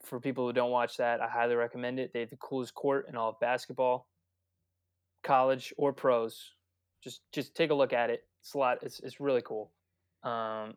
[0.05, 2.13] For people who don't watch that, I highly recommend it.
[2.13, 4.09] They have the coolest court in all of basketball,
[5.25, 6.53] college or pros.
[7.03, 8.25] Just just take a look at it.
[8.41, 8.79] It's a lot.
[8.83, 9.73] It's it's really cool.
[10.23, 10.75] Um,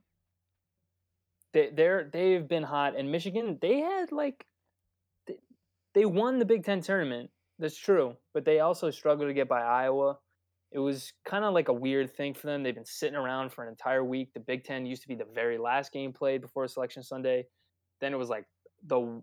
[1.53, 4.45] they they're they've been hot and Michigan they had like
[5.27, 5.35] they,
[5.93, 7.29] they won the Big 10 tournament
[7.61, 10.17] that's true but they also struggled to get by Iowa.
[10.71, 13.63] It was kind of like a weird thing for them they've been sitting around for
[13.63, 16.67] an entire week the Big 10 used to be the very last game played before
[16.67, 17.45] selection Sunday
[17.99, 18.45] then it was like
[18.87, 19.21] the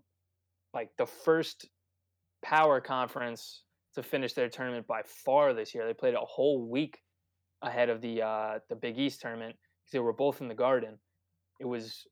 [0.73, 1.67] like the first
[2.43, 3.63] power conference
[3.95, 6.99] to finish their tournament by far this year they played a whole week
[7.61, 10.97] ahead of the uh the Big East tournament because they were both in the garden.
[11.59, 12.05] It was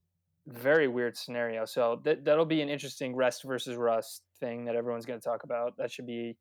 [0.48, 1.66] very weird scenario.
[1.66, 5.44] So that that'll be an interesting rest versus rust thing that everyone's going to talk
[5.44, 5.78] about.
[5.78, 6.38] That should be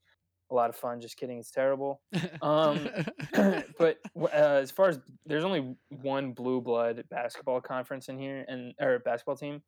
[0.51, 1.01] a lot of fun.
[1.01, 2.01] Just kidding, it's terrible.
[2.41, 2.89] Um,
[3.79, 8.73] but uh, as far as there's only one blue blood basketball conference in here, and
[8.81, 9.63] or basketball team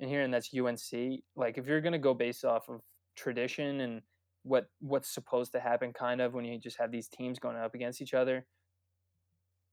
[0.00, 1.20] in here, and that's UNC.
[1.36, 2.80] Like if you're going to go based off of
[3.16, 4.00] tradition and
[4.44, 7.74] what what's supposed to happen, kind of when you just have these teams going up
[7.74, 8.46] against each other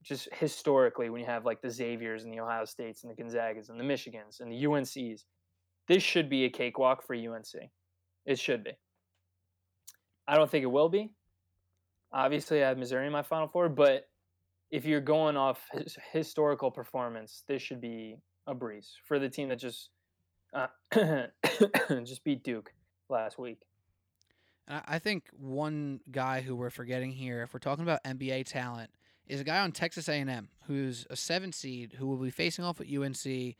[0.03, 3.69] just historically when you have like the Xaviers and the Ohio States and the Gonzagas
[3.69, 5.23] and the Michigans and the UNCs,
[5.87, 7.69] this should be a cakewalk for UNC.
[8.25, 8.71] It should be.
[10.27, 11.11] I don't think it will be.
[12.13, 14.07] Obviously, I have Missouri in my Final Four, but
[14.69, 19.49] if you're going off his historical performance, this should be a breeze for the team
[19.49, 19.89] that just
[20.53, 20.67] uh,
[22.03, 22.73] just beat Duke
[23.09, 23.59] last week.
[24.67, 28.89] I I think one guy who we're forgetting here, if we're talking about NBA talent,
[29.31, 32.81] is a guy on Texas A&M who's a seven seed who will be facing off
[32.81, 33.55] at UNC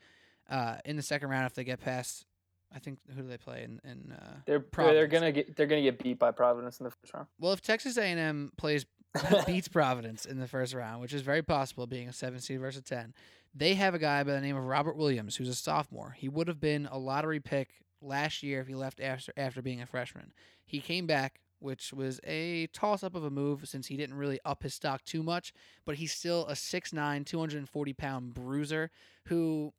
[0.50, 2.26] uh, in the second round if they get past.
[2.74, 3.80] I think who do they play in?
[3.84, 7.12] in uh, They're they're gonna get they're gonna get beat by Providence in the first
[7.12, 7.26] round.
[7.38, 8.86] well, if Texas A&M plays
[9.46, 12.80] beats Providence in the first round, which is very possible, being a seven seed versus
[12.80, 13.14] a ten,
[13.54, 16.14] they have a guy by the name of Robert Williams who's a sophomore.
[16.18, 17.68] He would have been a lottery pick
[18.00, 20.32] last year if he left after after being a freshman.
[20.64, 24.40] He came back, which was a toss up of a move since he didn't really
[24.44, 25.52] up his stock too much,
[25.84, 28.90] but he's still a 6'9", 240 pound bruiser
[29.26, 29.72] who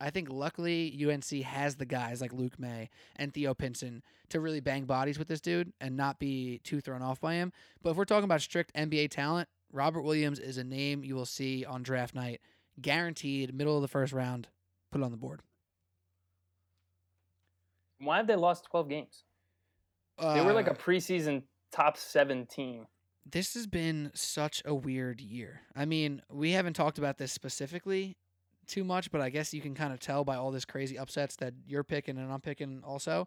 [0.00, 4.60] I think luckily UNC has the guys like Luke Maye and Theo Pinson to really
[4.60, 7.52] bang bodies with this dude and not be too thrown off by him.
[7.82, 11.24] But if we're talking about strict NBA talent, Robert Williams is a name you will
[11.26, 12.40] see on draft night,
[12.80, 14.48] guaranteed, middle of the first round,
[14.92, 15.40] put it on the board.
[17.98, 19.24] Why have they lost twelve games?
[20.18, 22.86] They were like a Uh, preseason top seven team.
[23.28, 25.62] this has been such a weird year.
[25.74, 28.16] I mean, we haven't talked about this specifically
[28.66, 31.34] too much, but I guess you can kind of tell by all this crazy upsets
[31.36, 33.26] that you're picking and I'm picking also.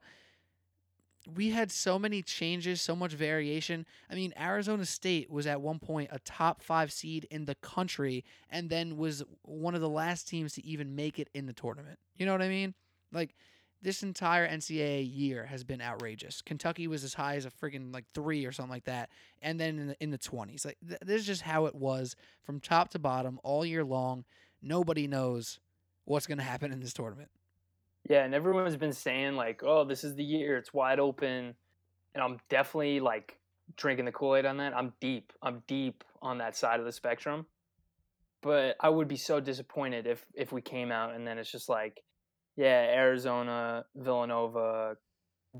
[1.36, 3.86] We had so many changes, so much variation.
[4.10, 8.24] I mean, Arizona State was at one point a top five seed in the country
[8.50, 12.00] and then was one of the last teams to even make it in the tournament.
[12.16, 12.74] You know what I mean?
[13.12, 13.36] Like,
[13.82, 16.42] this entire NCAA year has been outrageous.
[16.42, 19.10] Kentucky was as high as a friggin' like three or something like that,
[19.42, 20.66] and then in the in the twenties.
[20.66, 24.26] Like th- this is just how it was from top to bottom all year long.
[24.62, 25.60] Nobody knows
[26.06, 27.30] what's gonna happen in this tournament.
[28.10, 30.58] Yeah, and everyone's been saying like, "Oh, this is the year.
[30.58, 31.56] It's wide open,"
[32.14, 33.40] and I'm definitely like
[33.78, 34.76] drinking the Kool Aid on that.
[34.76, 35.32] I'm deep.
[35.42, 37.46] I'm deep on that side of the spectrum.
[38.42, 41.70] But I would be so disappointed if if we came out and then it's just
[41.70, 42.02] like,
[42.60, 44.98] yeah, Arizona, Villanova,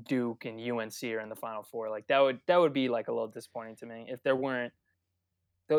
[0.06, 1.88] Duke, and UNC are in the Final Four.
[1.88, 4.74] Like that would that would be like a little disappointing to me if there weren't.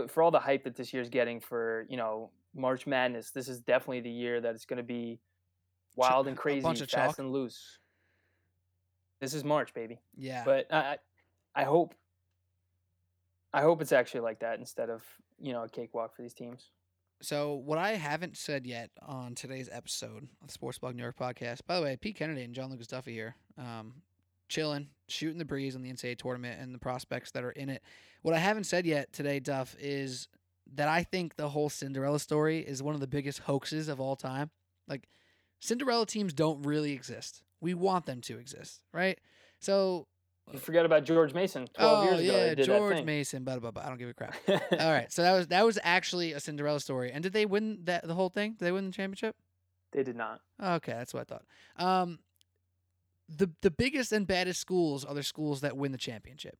[0.08, 3.60] For all the hype that this year's getting for you know March Madness, this is
[3.60, 5.20] definitely the year that it's going to be
[5.96, 7.20] wild and crazy, fast chalk.
[7.20, 7.78] and loose.
[9.20, 10.02] This is March, baby.
[10.18, 10.98] Yeah, But I, I
[11.54, 11.94] I hope,
[13.54, 15.04] I hope it's actually like that instead of
[15.40, 16.72] you know a cakewalk for these teams.
[17.22, 21.18] So what I haven't said yet on today's episode of the Sports Blog New York
[21.18, 21.60] podcast.
[21.68, 23.94] By the way, Pete Kennedy and John Lucas Duffy here, um,
[24.50, 27.84] chilling, shooting the breeze on the NCAA tournament and the prospects that are in it.
[28.24, 30.30] What I haven't said yet today, Duff, is
[30.74, 34.16] that I think the whole Cinderella story is one of the biggest hoaxes of all
[34.16, 34.50] time.
[34.88, 35.08] Like
[35.60, 37.44] Cinderella teams don't really exist.
[37.62, 39.20] We want them to exist, right?
[39.60, 40.08] So,
[40.52, 42.46] You forget about George Mason twelve oh years ago.
[42.46, 43.84] yeah, George Mason, blah blah blah.
[43.84, 44.36] I don't give a crap.
[44.48, 47.12] All right, so that was that was actually a Cinderella story.
[47.12, 48.52] And did they win that the whole thing?
[48.54, 49.36] Did they win the championship?
[49.92, 50.42] They did not.
[50.62, 51.46] Okay, that's what I thought.
[51.78, 52.20] Um,
[53.30, 56.58] the the biggest and baddest schools are the schools that win the championship.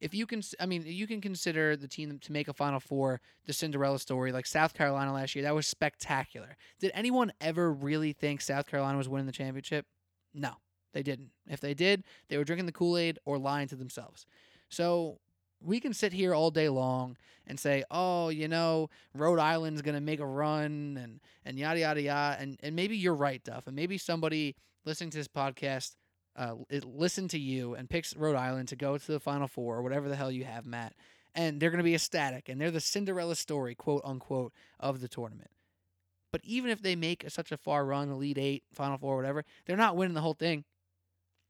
[0.00, 3.20] If you can, I mean, you can consider the team to make a Final Four
[3.46, 5.42] the Cinderella story, like South Carolina last year.
[5.42, 6.56] That was spectacular.
[6.78, 9.86] Did anyone ever really think South Carolina was winning the championship?
[10.32, 10.54] No,
[10.92, 11.30] they didn't.
[11.48, 14.26] If they did, they were drinking the Kool Aid or lying to themselves.
[14.68, 15.18] So
[15.62, 17.16] we can sit here all day long
[17.46, 22.02] and say, "Oh, you know, Rhode Island's gonna make a run," and and yada yada
[22.02, 25.96] yada, and and maybe you're right, Duff, and maybe somebody listening to this podcast
[26.36, 29.82] uh, listen to you and picks Rhode Island to go to the Final Four or
[29.82, 30.94] whatever the hell you have, Matt,
[31.34, 35.08] and they're going to be ecstatic and they're the Cinderella story, quote unquote, of the
[35.08, 35.50] tournament.
[36.32, 39.76] But even if they make such a far run, Elite Eight, Final Four, whatever, they're
[39.76, 40.64] not winning the whole thing.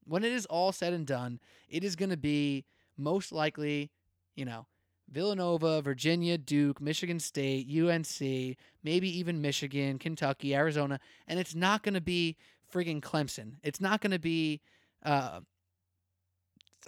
[0.05, 2.64] When it is all said and done, it is going to be
[2.96, 3.90] most likely,
[4.34, 4.66] you know,
[5.11, 11.94] Villanova, Virginia, Duke, Michigan State, UNC, maybe even Michigan, Kentucky, Arizona, and it's not going
[11.94, 12.36] to be
[12.72, 13.55] friggin' Clemson.
[13.62, 14.61] It's not going to be
[15.05, 15.40] uh,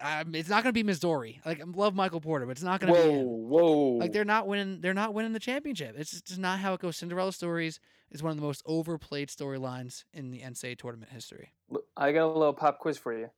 [0.00, 1.40] um, it's not going to be Missouri.
[1.44, 3.26] Like I love Michael Porter, but it's not going to be him.
[3.26, 3.98] whoa!
[3.98, 4.80] Like they're not winning.
[4.80, 5.94] They're not winning the championship.
[5.98, 6.96] It's just not how it goes.
[6.96, 7.80] Cinderella stories
[8.10, 11.52] is one of the most overplayed storylines in the NCAA tournament history.
[11.96, 13.30] I got a little pop quiz for you.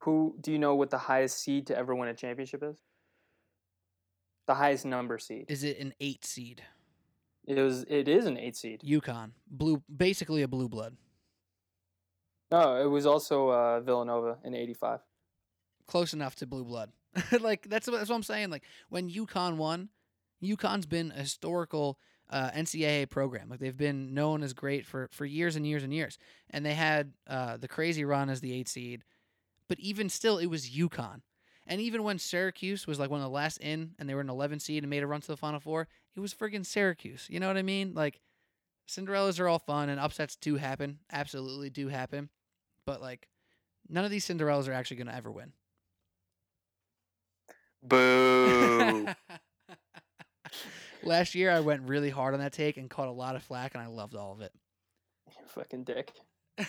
[0.00, 2.76] Who do you know what the highest seed to ever win a championship is?
[4.46, 5.46] The highest number seed.
[5.48, 6.62] Is it an eight seed?
[7.46, 7.84] It was.
[7.88, 8.82] It is an eight seed.
[8.84, 10.96] UConn, blue, basically a blue blood.
[12.50, 15.00] No, it was also uh, Villanova in '85.
[15.86, 16.90] Close enough to blue blood.
[17.40, 18.50] like that's what, that's what I'm saying.
[18.50, 19.88] Like when UConn won,
[20.42, 21.98] UConn's been a historical
[22.30, 23.48] uh, NCAA program.
[23.48, 26.18] Like they've been known as great for for years and years and years.
[26.50, 29.04] And they had uh, the crazy run as the eight seed,
[29.68, 31.22] but even still, it was UConn.
[31.66, 34.30] And even when Syracuse was like one of the last in, and they were an
[34.30, 37.26] 11 seed and made a run to the Final Four, it was friggin' Syracuse.
[37.28, 37.92] You know what I mean?
[37.92, 38.20] Like
[38.88, 41.00] Cinderellas are all fun, and upsets do happen.
[41.10, 42.30] Absolutely do happen.
[42.84, 43.28] But like,
[43.88, 45.52] none of these Cinderellas are actually going to ever win.
[47.88, 49.06] Boo!
[51.02, 53.74] Last year, I went really hard on that take and caught a lot of flack,
[53.74, 54.52] and I loved all of it.
[55.28, 56.12] you fucking dick.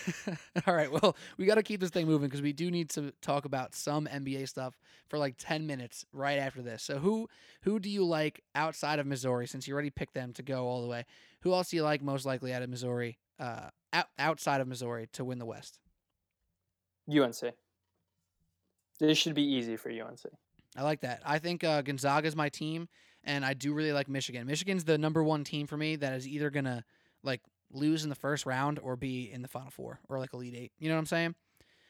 [0.66, 3.12] all right, well, we got to keep this thing moving because we do need to
[3.22, 6.82] talk about some NBA stuff for like ten minutes right after this.
[6.82, 7.28] So, who
[7.62, 9.46] who do you like outside of Missouri?
[9.46, 11.04] Since you already picked them to go all the way,
[11.40, 15.08] who else do you like most likely out of Missouri, uh, out, outside of Missouri
[15.14, 15.80] to win the West?
[17.10, 17.54] UNC.
[19.00, 20.20] This should be easy for UNC.
[20.78, 21.22] I like that.
[21.26, 22.88] I think uh, is my team,
[23.24, 24.46] and I do really like Michigan.
[24.46, 26.84] Michigan's the number one team for me that is either gonna
[27.24, 27.40] like
[27.72, 30.72] lose in the first round or be in the Final Four or like Elite Eight.
[30.78, 31.34] You know what I'm saying?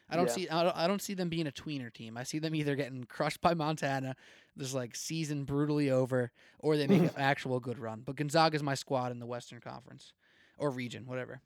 [0.09, 0.31] I don't Yeah.
[0.33, 0.49] see.
[0.49, 2.17] I don't, I don't see them being a tweener team.
[2.17, 4.15] I see them either getting crushed by Montana,
[4.55, 8.01] this like season brutally over, or they make an actual good run.
[8.03, 10.13] But Gonzaga's my squad in the Western Conference
[10.57, 11.41] or region, whatever.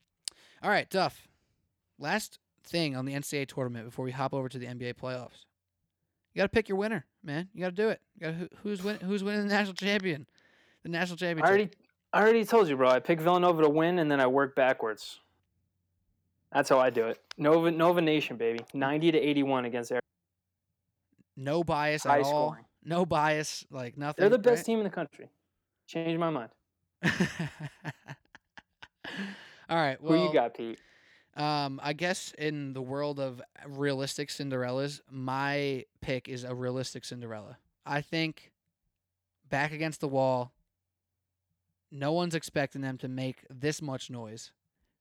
[0.63, 1.27] All right, Duff.
[1.99, 5.43] Last thing on the NCAA tournament before we hop over to the NBA playoffs.
[6.33, 7.47] You got to pick your winner, man.
[7.53, 8.01] You got to do it.
[8.15, 10.25] You got who, who's win, who's winning the national champion,
[10.83, 11.47] the national I championship.
[11.47, 11.69] already,
[12.11, 12.89] I already told you, bro.
[12.89, 15.19] I picked Villanova to win, and then I work backwards.
[16.51, 17.19] That's how I do it.
[17.37, 18.61] Nova, Nova Nation, baby.
[18.73, 19.99] Ninety to eighty-one against Air.
[21.37, 22.49] no bias High at all.
[22.49, 22.65] scoring.
[22.83, 24.21] No bias, like nothing.
[24.21, 24.65] They're the best right?
[24.65, 25.29] team in the country.
[25.87, 26.49] Change my mind.
[29.69, 30.01] all right.
[30.01, 30.79] Well, Who you got, Pete?
[31.35, 37.57] Um, I guess in the world of realistic Cinderellas, my pick is a realistic Cinderella.
[37.85, 38.51] I think
[39.49, 40.51] back against the wall,
[41.91, 44.51] no one's expecting them to make this much noise.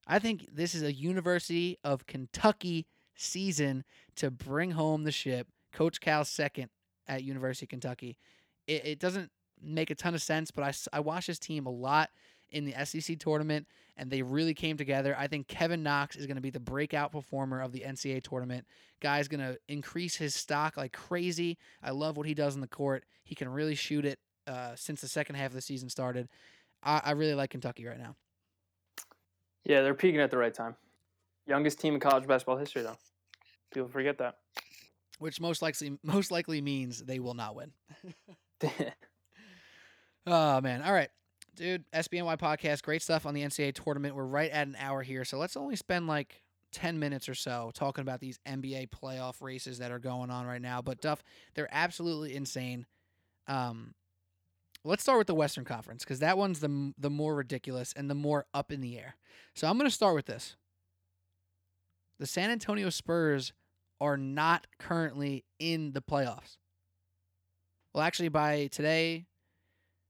[0.07, 3.85] I think this is a University of Kentucky season
[4.17, 5.49] to bring home the ship.
[5.73, 6.71] Coach Cal's second
[7.07, 8.19] at University of Kentucky.
[8.67, 9.31] It, it doesn't
[9.63, 12.11] make a ton of sense, but I, I watch his team a lot
[12.53, 15.17] in the SEC tournament, and they really came together.
[15.19, 18.67] I think Kevin Knox is going to be the breakout performer of the NCAA tournament.
[19.01, 21.59] Guy's going to increase his stock like crazy.
[21.83, 23.05] I love what he does in the court.
[23.25, 26.29] He can really shoot it uh, since the second half of the season started.
[26.83, 28.17] I, I really like Kentucky right now.
[29.65, 30.77] Yeah, they're peaking at the right time.
[31.47, 32.99] Youngest team in college basketball history, though.
[33.73, 34.37] People forget that.
[35.19, 37.73] Which most likely most likely means they will not win.
[40.27, 40.83] Oh man.
[40.83, 41.11] All right.
[41.55, 44.17] Dude, SBNY podcast, great stuff on the NCAA tournament.
[44.17, 46.43] We're right at an hour here, so let's only spend like
[46.73, 50.63] 10 minutes or so talking about these NBA playoff races that are going on right
[50.63, 50.81] now.
[50.81, 51.23] But Duff,
[51.55, 52.87] they're absolutely insane.
[53.47, 53.95] Um
[54.85, 58.15] let's start with the Western Conference cuz that one's the the more ridiculous and the
[58.15, 59.17] more up in the air.
[59.55, 60.57] So I'm going to start with this.
[62.19, 63.53] The San Antonio Spurs
[64.01, 66.57] are not currently in the playoffs.
[67.93, 69.27] Well, actually by today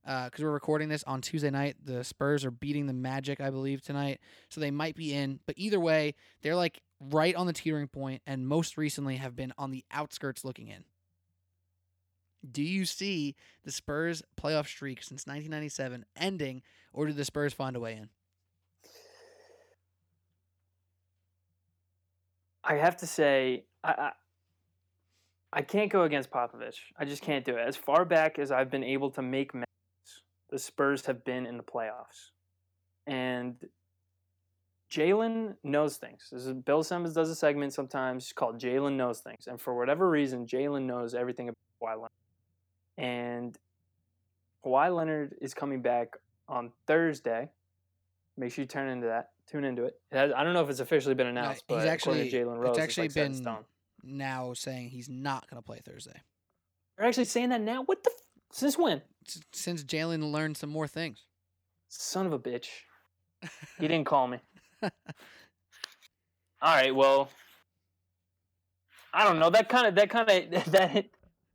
[0.05, 1.77] Uh, because we're recording this on Tuesday night.
[1.85, 5.39] The Spurs are beating the Magic, I believe, tonight, so they might be in.
[5.47, 9.53] But either way, they're like right on the teetering point, and most recently have been
[9.57, 10.85] on the outskirts looking in.
[12.51, 17.77] Do you see the Spurs playoff streak since 1997 ending, or do the Spurs find
[17.77, 18.09] a way in?
[22.65, 24.11] I have to say, I, I
[25.55, 26.79] I can't go against Popovich.
[26.97, 27.61] I just can't do it.
[27.67, 29.53] As far back as I've been able to make
[30.53, 32.31] the Spurs have been in the playoffs,
[33.09, 33.57] and
[34.91, 36.29] Jalen knows things.
[36.31, 40.09] This is, Bill Simmons does a segment sometimes called Jalen knows things, and for whatever
[40.09, 42.11] reason, Jalen knows everything about Kawhi Leonard.
[42.99, 43.59] And
[44.65, 46.09] Kawhi Leonard is coming back
[46.47, 47.49] on Thursday.
[48.37, 49.31] Make sure you turn into that.
[49.51, 49.99] Tune into it.
[50.11, 52.37] it has, I don't know if it's officially been announced, he's but actually- according to
[52.37, 53.65] Jalen Rose, it's it's, actually like been- stone.
[54.05, 56.21] Now saying he's not going to play Thursday
[56.99, 57.85] They're actually saying that now.
[57.85, 58.11] What the?
[58.11, 59.01] F- since when?
[59.53, 61.27] Since Jalen learned some more things.
[61.89, 62.69] Son of a bitch.
[63.79, 64.39] He didn't call me.
[64.83, 64.91] All
[66.63, 66.95] right.
[66.95, 67.29] Well,
[69.13, 69.51] I don't know.
[69.51, 71.07] That kind of that kind of that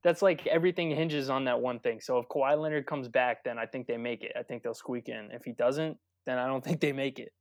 [0.04, 2.02] that's like everything hinges on that one thing.
[2.02, 4.34] So if Kawhi Leonard comes back, then I think they make it.
[4.38, 5.30] I think they'll squeak in.
[5.32, 7.32] If he doesn't, then I don't think they make it.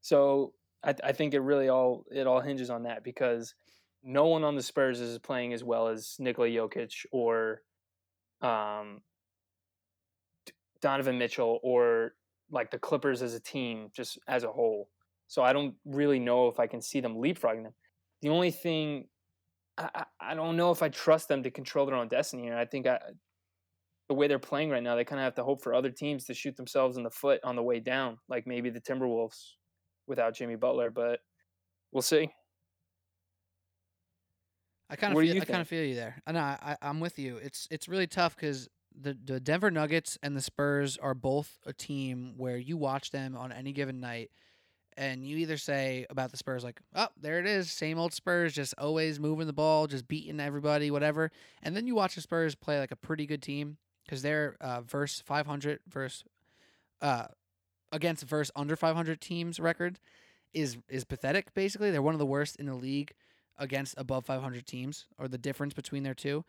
[0.00, 0.54] So
[0.84, 3.54] I, I think it really all it all hinges on that because
[4.02, 7.62] no one on the Spurs is playing as well as Nikola Jokic or
[8.40, 9.02] um,
[10.80, 12.14] Donovan Mitchell or
[12.50, 14.88] like the Clippers as a team, just as a whole.
[15.28, 17.74] So I don't really know if I can see them leapfrogging them.
[18.22, 19.06] The only thing
[19.78, 22.48] I, I, don't know if I trust them to control their own destiny.
[22.48, 22.98] And I think I,
[24.08, 26.24] the way they're playing right now, they kind of have to hope for other teams
[26.24, 29.52] to shoot themselves in the foot on the way down, like maybe the Timberwolves
[30.06, 30.90] without Jimmy Butler.
[30.90, 31.20] But
[31.92, 32.28] we'll see.
[34.90, 36.20] I kind of feel, I kind of feel you there.
[36.26, 37.36] I know I, I'm with you.
[37.36, 38.68] It's it's really tough because
[38.98, 43.36] the the Denver Nuggets and the Spurs are both a team where you watch them
[43.36, 44.30] on any given night,
[44.96, 48.52] and you either say about the Spurs like, oh, there it is, same old Spurs,
[48.52, 51.30] just always moving the ball, just beating everybody, whatever,
[51.62, 54.80] and then you watch the Spurs play like a pretty good team because they're uh,
[54.80, 56.24] verse 500 verse
[57.00, 57.26] uh
[57.92, 59.98] against verse under 500 teams record
[60.52, 61.54] is is pathetic.
[61.54, 63.12] Basically, they're one of the worst in the league
[63.58, 66.44] against above 500 teams, or the difference between their two.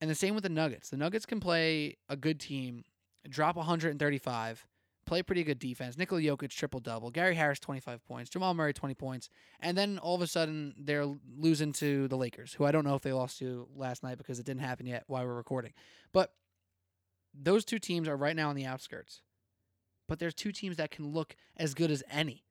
[0.00, 0.90] And the same with the Nuggets.
[0.90, 2.84] The Nuggets can play a good team,
[3.28, 4.66] drop 135,
[5.06, 5.96] play pretty good defense.
[5.96, 9.30] Nikola Jokic triple double, Gary Harris 25 points, Jamal Murray 20 points,
[9.60, 11.06] and then all of a sudden they're
[11.38, 14.38] losing to the Lakers, who I don't know if they lost to last night because
[14.38, 15.72] it didn't happen yet while we're recording.
[16.12, 16.32] But
[17.32, 19.22] those two teams are right now on the outskirts.
[20.08, 22.44] But there's two teams that can look as good as any.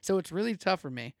[0.00, 1.14] So it's really tough for me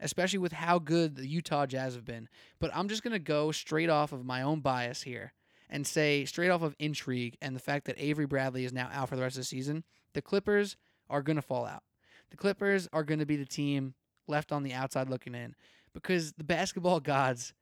[0.00, 2.28] especially with how good the Utah Jazz have been.
[2.58, 5.32] But I'm just going to go straight off of my own bias here
[5.68, 9.08] and say, straight off of intrigue and the fact that Avery Bradley is now out
[9.08, 9.84] for the rest of the season,
[10.14, 10.76] the Clippers
[11.08, 11.82] are going to fall out.
[12.30, 13.94] The Clippers are going to be the team
[14.26, 15.54] left on the outside looking in
[15.92, 17.52] because the basketball gods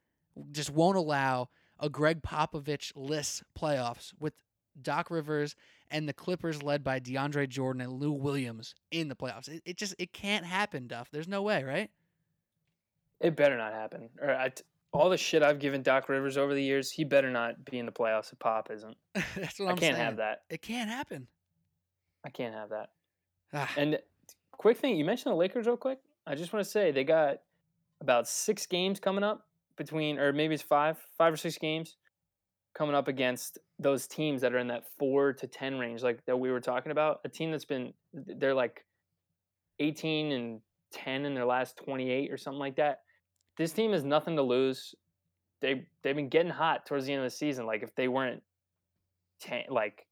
[0.53, 1.49] just won't allow
[1.81, 4.35] a Gregg Popovich list playoffs with
[4.81, 5.57] Doc Rivers
[5.91, 9.49] and the Clippers led by DeAndre Jordan and Lou Williams in the playoffs.
[9.49, 11.09] It, it just it can't happen, Duff.
[11.11, 11.91] There's no way, right?
[13.21, 14.09] It better not happen.
[14.21, 14.63] Or I t-
[14.93, 17.87] all the shit I've given Doc Rivers over the years, he better not be in
[17.87, 18.97] the playoffs if Pop isn't.
[19.37, 20.43] That's what I'm I'm can't have that.
[20.49, 21.27] It can't happen.
[22.25, 22.91] I can't have that.
[23.53, 23.99] Ah, And
[24.53, 25.99] quick thing, you mentioned the Lakers real quick.
[26.27, 27.39] I just want to say they got
[28.01, 29.47] about six games coming up
[29.77, 31.97] between, or maybe it's five, five or six games
[32.75, 36.37] coming up against those teams that are in that four to ten range, like that
[36.39, 37.21] we were talking about.
[37.25, 38.85] A team that's been, they're like
[39.79, 40.61] eighteen and
[40.93, 43.01] ten in their last twenty-eight or something like that.
[43.59, 44.95] This team has nothing to lose.
[45.61, 47.67] They they've been getting hot towards the end of the season.
[47.67, 48.43] Like if they weren't,
[49.69, 50.07] like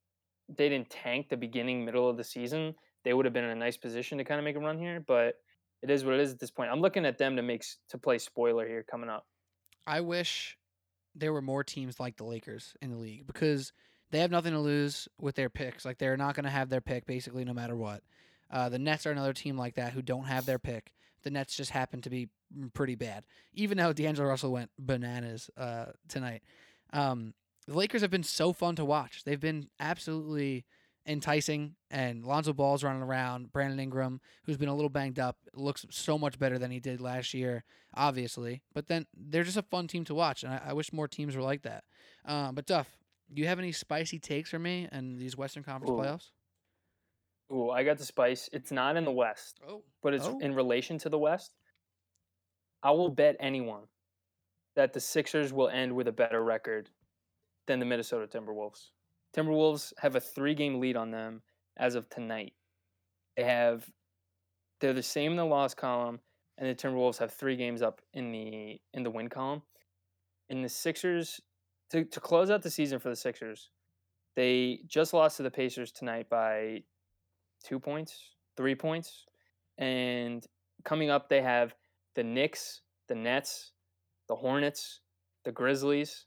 [0.48, 2.74] they didn't tank the beginning, middle of the season,
[3.04, 5.02] they would have been in a nice position to kind of make a run here.
[5.06, 5.36] But
[5.82, 6.70] it is what it is at this point.
[6.70, 9.26] I'm looking at them to make to play spoiler here coming up.
[9.86, 10.58] I wish
[11.14, 13.72] there were more teams like the Lakers in the league because
[14.10, 15.84] they have nothing to lose with their picks.
[15.84, 18.02] Like they're not going to have their pick basically no matter what.
[18.50, 20.92] Uh, the Nets are another team like that who don't have their pick.
[21.26, 25.50] The Nets just happened to be mm, pretty bad, even though D'Angelo Russell went bananas
[25.56, 26.42] uh, tonight.
[26.92, 27.34] Um,
[27.66, 29.24] the Lakers have been so fun to watch.
[29.24, 30.66] They've been absolutely
[31.04, 33.50] enticing, and Lonzo Ball's running around.
[33.50, 37.00] Brandon Ingram, who's been a little banged up, looks so much better than he did
[37.00, 38.62] last year, obviously.
[38.72, 41.34] But then they're just a fun team to watch, and I, I wish more teams
[41.34, 41.82] were like that.
[42.24, 42.86] Um, but Duff,
[43.34, 46.00] do you have any spicy takes for me in these Western Conference Ooh.
[46.00, 46.30] playoffs?
[47.52, 48.48] Ooh, I got the spice.
[48.52, 50.38] It's not in the West, Oh, but it's Oh.
[50.40, 51.54] in relation to the West.
[52.82, 53.88] I will bet anyone
[54.74, 56.90] that the Sixers will end with a better record
[57.66, 58.90] than the Minnesota Timberwolves.
[59.32, 61.42] Timberwolves have a three game lead on them
[61.76, 62.54] as of tonight.
[63.36, 63.90] They have
[64.80, 66.20] they're the same in the loss column,
[66.58, 69.62] and the Timberwolves have three games up in the in the win column.
[70.48, 71.40] In the Sixers,
[71.90, 73.70] to, to close out the season for the Sixers,
[74.36, 76.84] they just lost to the Pacers tonight by
[77.66, 79.26] two points, three points.
[79.78, 80.44] And
[80.84, 81.74] coming up, they have
[82.14, 83.72] the Knicks, the Nets,
[84.28, 85.00] the Hornets,
[85.44, 86.26] the Grizzlies,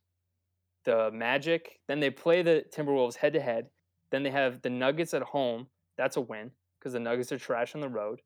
[0.85, 1.79] the Magic.
[1.87, 3.67] Then they play the Timberwolves head to head.
[4.11, 5.67] Then they have the Nuggets at home.
[5.97, 8.21] That's a win because the Nuggets are trash on the road.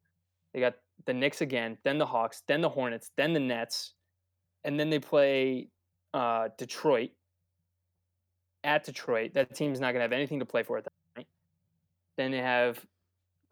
[0.53, 3.93] They got the Knicks again, then the Hawks, then the Hornets, then the Nets,
[4.63, 5.69] and then they play
[6.13, 7.09] uh, Detroit
[8.63, 9.33] at Detroit.
[9.33, 11.27] That team's not going to have anything to play for at that point.
[12.17, 12.85] Then they have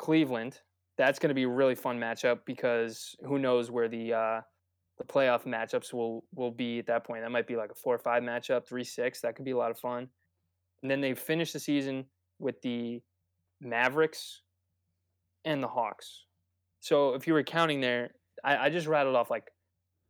[0.01, 0.59] Cleveland.
[0.97, 4.41] That's going to be a really fun matchup because who knows where the uh,
[4.97, 7.21] the playoff matchups will will be at that point.
[7.21, 9.21] That might be like a four or five matchup, three six.
[9.21, 10.07] That could be a lot of fun.
[10.81, 12.05] And then they finish the season
[12.39, 13.01] with the
[13.61, 14.41] Mavericks
[15.45, 16.25] and the Hawks.
[16.79, 18.09] So if you were counting there,
[18.43, 19.51] I, I just rattled off like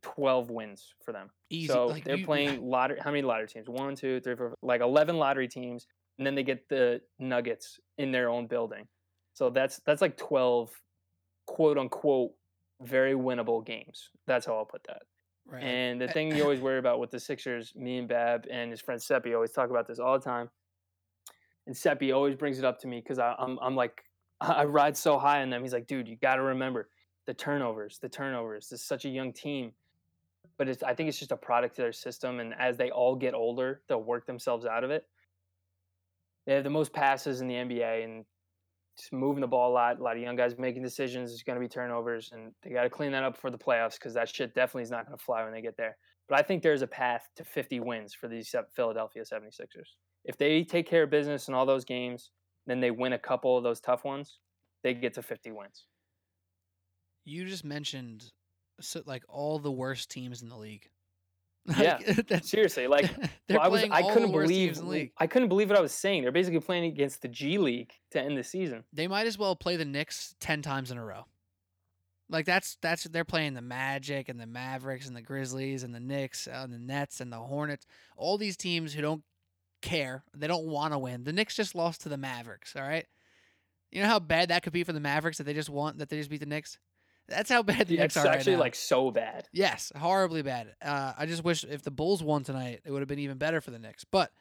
[0.03, 1.29] twelve wins for them.
[1.49, 1.67] Easy.
[1.67, 2.99] So like, they're you- playing lottery.
[3.03, 3.67] How many lottery teams?
[3.67, 5.85] One, two, three, four, like eleven lottery teams,
[6.17, 8.87] and then they get the Nuggets in their own building.
[9.41, 10.69] So that's that's like twelve,
[11.47, 12.33] quote unquote,
[12.79, 14.11] very winnable games.
[14.27, 15.01] That's how I'll put that.
[15.47, 15.63] Right.
[15.63, 18.69] And the Uh, thing you always worry about with the Sixers, me and Bab and
[18.69, 20.51] his friend Seppi always talk about this all the time.
[21.65, 24.03] And Seppi always brings it up to me because I'm I'm like
[24.41, 25.63] I ride so high on them.
[25.63, 26.89] He's like, dude, you got to remember
[27.25, 28.69] the turnovers, the turnovers.
[28.69, 29.73] This is such a young team,
[30.59, 32.39] but it's I think it's just a product of their system.
[32.39, 35.07] And as they all get older, they'll work themselves out of it.
[36.45, 38.23] They have the most passes in the NBA and
[39.11, 39.99] moving the ball a lot.
[39.99, 41.31] A lot of young guys making decisions.
[41.31, 43.93] There's going to be turnovers, and they got to clean that up for the playoffs
[43.93, 45.97] because that shit definitely is not going to fly when they get there.
[46.27, 49.95] But I think there's a path to 50 wins for these Philadelphia 76ers.
[50.23, 52.31] If they take care of business in all those games,
[52.67, 54.39] then they win a couple of those tough ones,
[54.83, 55.85] they get to 50 wins.
[57.25, 58.31] you just mentioned
[58.79, 60.89] so, like all the worst teams in the league.
[61.77, 63.05] Yeah, Like, that's Seriously, like
[63.47, 65.11] they're well, I was playing I couldn't believe teams in the league.
[65.17, 66.23] I couldn't believe what I was saying.
[66.23, 68.83] They're basically playing against the G League to end the season.
[68.91, 71.25] They might as well play the Knicks ten times in a row.
[72.29, 75.99] Like that's that's they're playing the Magic and the Mavericks and the Grizzlies and the
[75.99, 77.85] Knicks and the Nets and the Hornets.
[78.15, 79.23] All these teams who don't
[79.81, 81.25] care, they don't want to win.
[81.25, 82.75] The Knicks just lost to the Mavericks.
[82.75, 83.05] All right,
[83.91, 86.09] you know how bad that could be for the Mavericks that they just want that
[86.09, 86.79] they just beat the Knicks.
[87.27, 88.59] That's how bad the Knicks It's are right actually now.
[88.61, 89.47] like so bad.
[89.53, 90.75] Yes, horribly bad.
[90.81, 93.61] Uh, I just wish if the Bulls won tonight, it would have been even better
[93.61, 94.03] for the Knicks.
[94.03, 94.31] But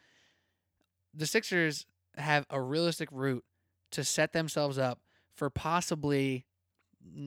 [1.13, 1.85] the Sixers
[2.17, 3.43] have a realistic route
[3.91, 4.99] to set themselves up
[5.35, 6.45] for possibly,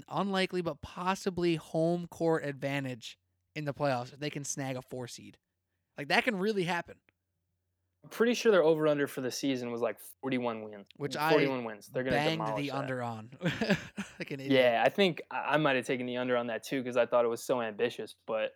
[0.08, 3.18] unlikely, but possibly home court advantage
[3.54, 5.38] in the playoffs if they can snag a four seed.
[5.96, 6.96] Like that can really happen.
[8.04, 10.86] I'm pretty sure their over under for the season was like 41 wins.
[10.98, 11.88] Which I 41 wins.
[11.92, 12.76] They're gonna Banged demolish the that.
[12.76, 14.52] under on like an idiot.
[14.52, 17.06] Yeah, I think I I might have taken the under on that too because I
[17.06, 18.14] thought it was so ambitious.
[18.26, 18.52] But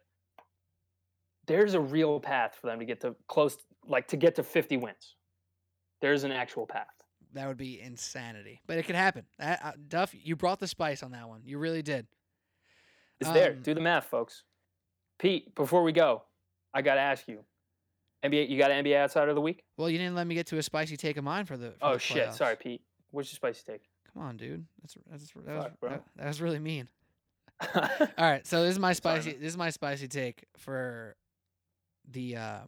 [1.47, 4.77] there's a real path for them to get to close, like to get to 50
[4.77, 5.15] wins.
[6.03, 6.87] There's an actual path.
[7.33, 9.25] That would be insanity, but it could happen.
[9.41, 11.41] Uh, uh, Duff, you brought the spice on that one.
[11.45, 12.07] You really did.
[13.21, 13.53] It's there.
[13.53, 14.45] Um, Do the math, folks.
[15.19, 16.23] Pete, before we go,
[16.73, 17.41] I got to ask you.
[18.25, 19.65] NBA, you got an NBA outside of the week?
[19.77, 21.71] Well, you didn't let me get to a spicy take of mine for the.
[21.73, 22.33] For Oh the shit!
[22.35, 22.57] Sorry.
[22.57, 22.83] Pete.
[23.11, 23.83] What's your spicy take?
[24.13, 24.67] Come on, dude.
[24.83, 26.89] That's that's that was, Fuck, that, that was really mean.
[27.75, 27.81] All
[28.19, 29.33] right, so this is my spicy.
[29.33, 29.41] man.
[29.41, 31.17] This is my spicy take for
[32.09, 32.59] the uh,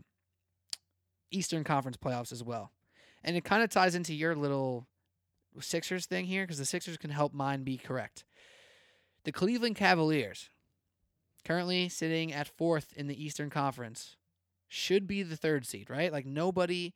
[1.30, 2.72] Eastern Conference playoffs as well,
[3.22, 4.86] and it kind of ties into your little
[5.60, 8.24] Sixers thing here because the Sixers can help mine be correct.
[9.24, 10.50] The Cleveland Cavaliers,
[11.44, 14.16] currently sitting at fourth in the Eastern Conference,
[14.72, 16.10] should be the third seed, right?
[16.12, 16.94] Like nobody,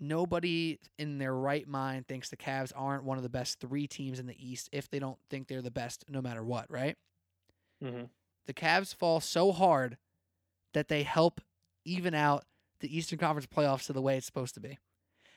[0.00, 4.18] nobody in their right mind thinks the Cavs aren't one of the best three teams
[4.18, 6.96] in the East if they don't think they're the best no matter what, right?
[7.84, 8.04] Mm-hmm.
[8.46, 9.96] the Cavs fall so hard
[10.74, 11.40] that they help
[11.84, 12.44] even out
[12.80, 14.78] the Eastern Conference playoffs to the way it's supposed to be.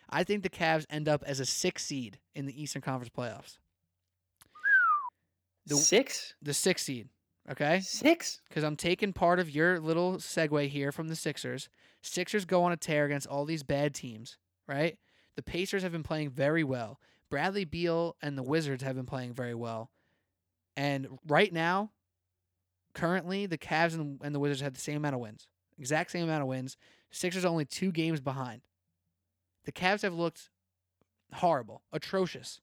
[0.10, 3.58] I think the Cavs end up as a six seed in the Eastern Conference playoffs.
[5.66, 6.34] The- Six?
[6.42, 7.08] The six seed,
[7.52, 7.82] okay?
[7.82, 8.42] Six?
[8.48, 11.70] Because I'm taking part of your little segue here from the Sixers.
[12.02, 14.38] Sixers go on a tear against all these bad teams,
[14.68, 14.98] right?
[15.36, 17.00] The Pacers have been playing very well.
[17.30, 19.90] Bradley Beal and the Wizards have been playing very well.
[20.76, 21.92] And right now,
[22.94, 25.48] currently, the Cavs and, and the Wizards have the same amount of wins.
[25.80, 26.78] Exact same amount of wins.
[27.12, 28.62] Sixers only two games behind.
[29.66, 30.50] The Cavs have looked
[31.34, 32.62] horrible, atrocious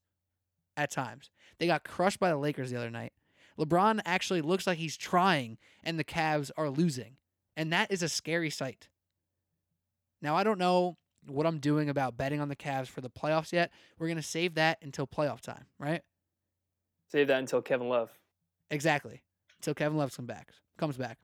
[0.76, 1.30] at times.
[1.58, 3.12] They got crushed by the Lakers the other night.
[3.60, 7.16] LeBron actually looks like he's trying, and the Cavs are losing.
[7.56, 8.88] And that is a scary sight.
[10.22, 10.96] Now, I don't know
[11.26, 13.70] what I'm doing about betting on the Cavs for the playoffs yet.
[13.98, 16.02] We're gonna save that until playoff time, right?
[17.10, 18.10] Save that until Kevin Love.
[18.70, 19.22] Exactly.
[19.58, 20.52] Until Kevin Love comes back.
[20.78, 21.18] Comes back.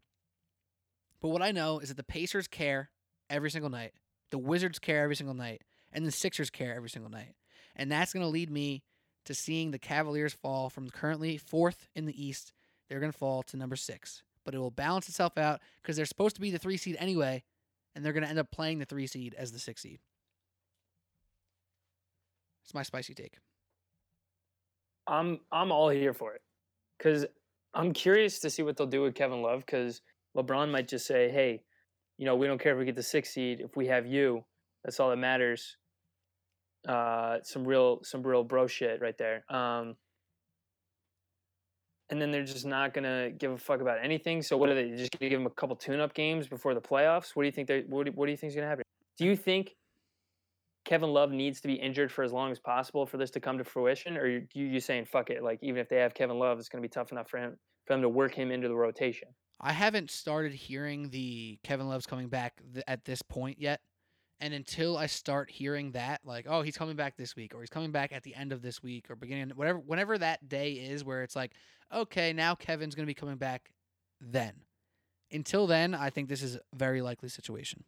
[1.21, 2.91] But what I know is that the Pacers care
[3.31, 3.93] every single night,
[4.31, 7.35] the Wizards care every single night, and the Sixers care every single night.
[7.75, 8.83] And that's going to lead me
[9.27, 12.53] to seeing the Cavaliers fall from currently fourth in the East.
[12.89, 14.23] They're going to fall to number six.
[14.45, 17.43] But it will balance itself out because they're supposed to be the three seed anyway,
[17.95, 19.99] and they're going to end up playing the three seed as the six seed.
[22.65, 23.39] It's my spicy take.
[25.07, 26.43] I'm I'm all here for it
[26.99, 27.27] because
[27.75, 30.01] I'm curious to see what they'll do with Kevin Love because
[30.37, 31.63] LeBron might just say, "Hey,
[32.19, 34.45] you know, we don't care if we get the six seed if we have you.
[34.85, 35.77] That's all that matters."
[36.87, 39.45] Uh, some real some real bro shit right there.
[39.49, 39.97] Um,
[42.11, 44.43] and then they're just not gonna give a fuck about anything.
[44.43, 47.35] So what are they just gonna give them a couple tune-up games before the playoffs?
[47.35, 48.85] What do you think they what do, what do you think is gonna happen?
[49.19, 49.75] Do you think
[50.85, 53.59] Kevin Love needs to be injured for as long as possible for this to come
[53.59, 55.43] to fruition, or you you saying fuck it?
[55.43, 57.57] Like even if they have Kevin Love, it's gonna be tough enough for him
[57.87, 59.29] for them to work him into the rotation.
[59.61, 63.81] I haven't started hearing the Kevin Love's coming back th- at this point yet.
[64.41, 67.71] And until I start hearing that, like, oh, he's coming back this week, or he's
[67.71, 71.05] coming back at the end of this week, or beginning, whatever, whenever that day is,
[71.05, 71.53] where it's like,
[71.95, 73.71] okay, now Kevin's going to be coming back.
[74.21, 74.53] Then,
[75.33, 77.85] until then, I think this is a very likely situation.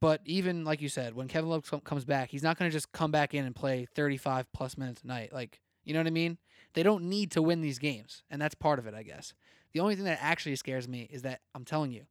[0.00, 2.92] But even like you said, when Kevin Love comes back, he's not going to just
[2.92, 5.32] come back in and play 35 plus minutes a night.
[5.32, 6.38] Like, you know what I mean?
[6.74, 9.32] They don't need to win these games, and that's part of it, I guess.
[9.72, 12.06] The only thing that actually scares me is that I'm telling you,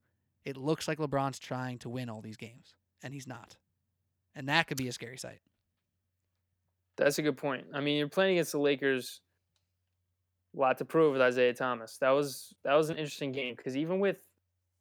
[0.45, 3.57] it looks like LeBron's trying to win all these games, and he's not.
[4.35, 5.39] And that could be a scary sight.
[6.97, 7.65] That's a good point.
[7.73, 9.21] I mean, you're playing against the Lakers.
[10.55, 11.97] A lot to prove with Isaiah Thomas.
[11.97, 14.17] That was that was an interesting game because even with,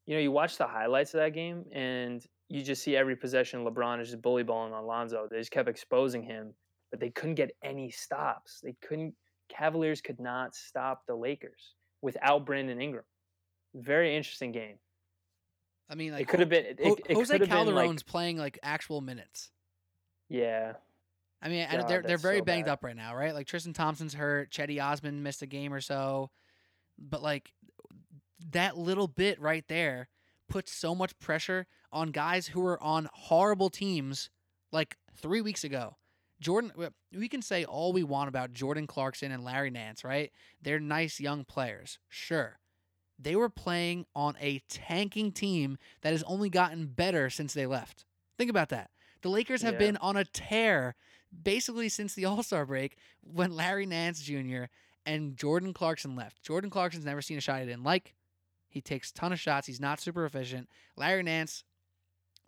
[0.07, 3.65] you know, you watch the highlights of that game and you just see every possession
[3.65, 5.27] LeBron is just bully balling on Lonzo.
[5.28, 6.55] They just kept exposing him,
[6.93, 8.61] but they couldn't get any stops.
[8.62, 9.15] They couldn't.
[9.49, 13.05] Cavaliers could not stop the Lakers without Brandon Ingram.
[13.74, 14.77] Very interesting game.
[15.89, 16.65] I mean, like it could have been.
[16.65, 19.51] It, it Jose could have been Calderon's like, playing like actual minutes.
[20.28, 20.74] yeah,
[21.43, 22.73] I mean, God, they're they're very so banged bad.
[22.73, 23.35] up right now, right?
[23.35, 26.31] Like Tristan Thompson's hurt, Cedi Osman missed a game or so,
[26.98, 27.52] but like
[28.51, 30.09] that little bit right there
[30.48, 34.31] puts so much pressure on guys who were on horrible teams
[34.73, 35.97] like three weeks ago.
[36.40, 36.73] Jordan,
[37.16, 40.31] we can say all we want about Jordan Clarkson and Larry Nance, right?
[40.61, 42.59] They're nice young players, sure.
[43.19, 48.05] They were playing on a tanking team that has only gotten better since they left.
[48.36, 48.91] Think about that.
[49.23, 49.78] The Lakers have Yeah.
[49.78, 50.95] been on a tear
[51.43, 54.65] basically since the All Star break when Larry Nance Jr.
[55.07, 56.43] and Jordan Clarkson left.
[56.43, 58.15] Jordan Clarkson's never seen a shot he didn't like.
[58.69, 59.66] He takes a ton of shots.
[59.69, 60.69] He's not super efficient.
[60.97, 61.65] Larry Nance,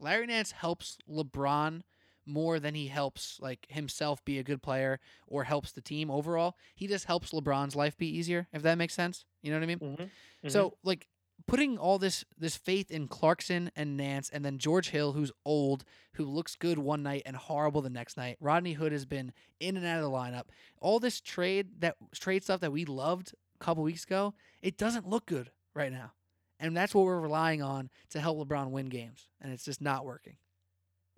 [0.01, 1.83] Larry Nance helps LeBron
[2.29, 4.99] more than he helps like himself be a good player
[5.29, 6.57] or helps the team overall.
[6.75, 9.25] He just helps LeBron's life be easier, if that makes sense.
[9.47, 9.79] You know what I mean?
[9.79, 10.49] Mm-hmm.
[10.49, 11.07] So like
[11.47, 15.85] putting all this this faith in Clarkson and Nance and then George Hill who's old,
[16.15, 18.37] who looks good one night and horrible the next night.
[18.41, 20.47] Rodney Hood has been in and out of the lineup.
[20.81, 25.09] All this trade that trade stuff that we loved a couple weeks ago, it doesn't
[25.09, 26.13] look good right now.
[26.59, 29.29] And that's what we're relying on to help LeBron win games.
[29.41, 30.37] And it's just not working.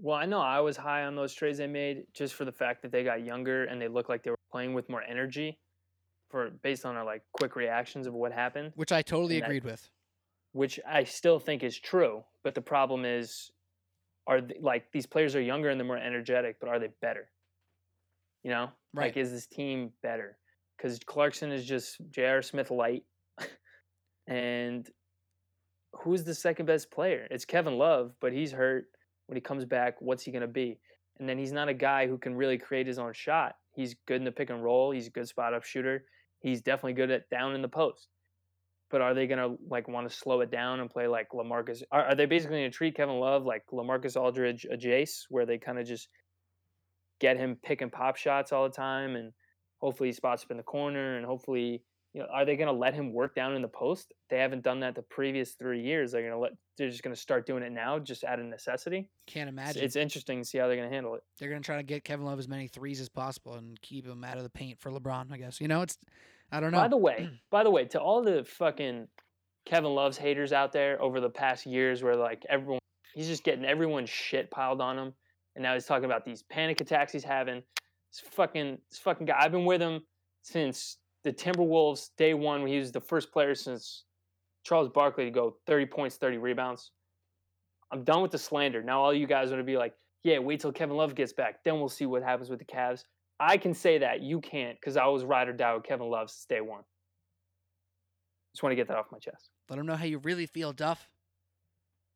[0.01, 2.83] Well, I know I was high on those trades they made just for the fact
[2.83, 5.59] that they got younger and they looked like they were playing with more energy,
[6.31, 9.47] for based on our like quick reactions of what happened, Which I totally And that-
[9.47, 9.91] agreed with.
[10.53, 12.25] which I still think is true.
[12.43, 13.51] But the problem is,
[14.27, 17.31] are th- like these players are younger and they're more energetic, but are they better?
[18.43, 19.07] You know, Right.
[19.07, 20.39] like is this team better?
[20.77, 22.41] Because Clarkson is just J.R.
[22.43, 23.05] Smith light,
[24.27, 24.89] and
[25.93, 27.27] who's the second best player?
[27.31, 28.87] It's Kevin Love, but he's hurt.
[29.27, 30.79] When he comes back, what's he going to be?
[31.19, 33.57] And then he's not a guy who can really create his own shot.
[33.75, 34.91] He's good in the pick and roll.
[34.93, 36.05] He's a good spot up shooter.
[36.41, 38.09] He's definitely good at down in the post.
[38.91, 41.83] But are they to like want to slow it down and play like Lamarcus?
[41.93, 45.59] Are, are they basically to treat Kevin Love like Lamarcus Aldridge, a Jace, where they
[45.59, 46.09] kind of just
[47.21, 49.33] get him pick and pop shots all the time, and
[49.79, 51.83] hopefully he spots up in the corner, and hopefully
[52.19, 54.13] you know, are they going to let him work down in the post?
[54.29, 56.11] They haven't done that the previous three years.
[56.11, 56.51] They're going to let.
[56.77, 59.09] They're just going to start doing it now, just out of necessity.
[59.29, 59.85] Can't It's, imagine.
[59.85, 61.23] it's interesting to see how they're going to handle it.
[61.39, 64.25] They're gonna try to get Kevin Love as many threes as possible and keep him
[64.25, 65.61] out of the paint for LeBron, I guess.
[65.61, 65.97] You know, it's
[66.51, 66.79] I don't know.
[66.79, 69.07] By the way, by the way, to all the fucking
[69.65, 72.81] Kevin Love's haters out there over the past years, where like everyone,
[73.15, 75.13] he's just getting everyone's shit piled on him,
[75.55, 77.63] and now he's talking about these panic attacks he's having.
[78.11, 79.37] This fucking, this fucking guy.
[79.39, 80.01] I've been with him
[80.43, 82.63] since the Timberwolves day one.
[82.63, 84.05] When he was the first player since
[84.65, 86.91] Charles Barkley to go 30 points, 30 rebounds.
[87.91, 88.83] I'm done with the slander.
[88.83, 91.65] Now all you guys are gonna be like, yeah, wait till Kevin Love gets back,
[91.65, 93.05] then we'll see what happens with the Cavs.
[93.41, 96.31] I can say that you can't because I was ride or die with Kevin Love
[96.31, 96.83] since day one.
[98.53, 99.51] Just want to get that off my chest.
[99.71, 101.09] Let him know how you really feel, Duff.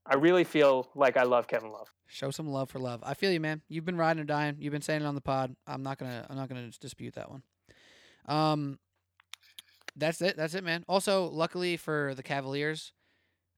[0.04, 1.88] I really feel like I love Kevin Love.
[2.08, 3.00] Show some love for love.
[3.04, 3.62] I feel you, man.
[3.68, 4.56] You've been riding or dying.
[4.58, 5.54] You've been saying it on the pod.
[5.66, 6.26] I'm not gonna.
[6.28, 7.42] I'm not gonna dispute that one.
[8.26, 8.78] Um,
[9.96, 10.36] that's it.
[10.36, 10.84] That's it, man.
[10.88, 12.92] Also, luckily for the Cavaliers,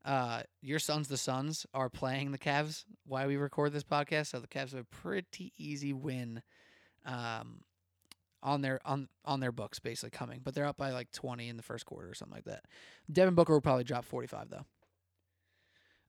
[0.04, 4.28] uh, your sons, the Suns, are playing the Cavs while we record this podcast.
[4.28, 6.42] So the Cavs have a pretty easy win,
[7.06, 7.60] um,
[8.42, 10.40] on their on on their books basically coming.
[10.44, 12.64] But they're up by like 20 in the first quarter or something like that.
[13.10, 14.66] Devin Booker will probably drop 45 though.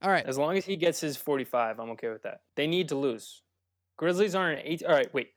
[0.02, 0.26] All right.
[0.26, 2.42] As long as he gets his 45, I'm okay with that.
[2.54, 3.42] They need to lose.
[3.96, 4.82] Grizzlies aren't an eight.
[4.84, 5.30] All right, wait.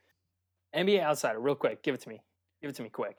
[0.76, 1.82] NBA outsider, real quick.
[1.82, 2.22] Give it to me.
[2.62, 3.18] Give it to me quick.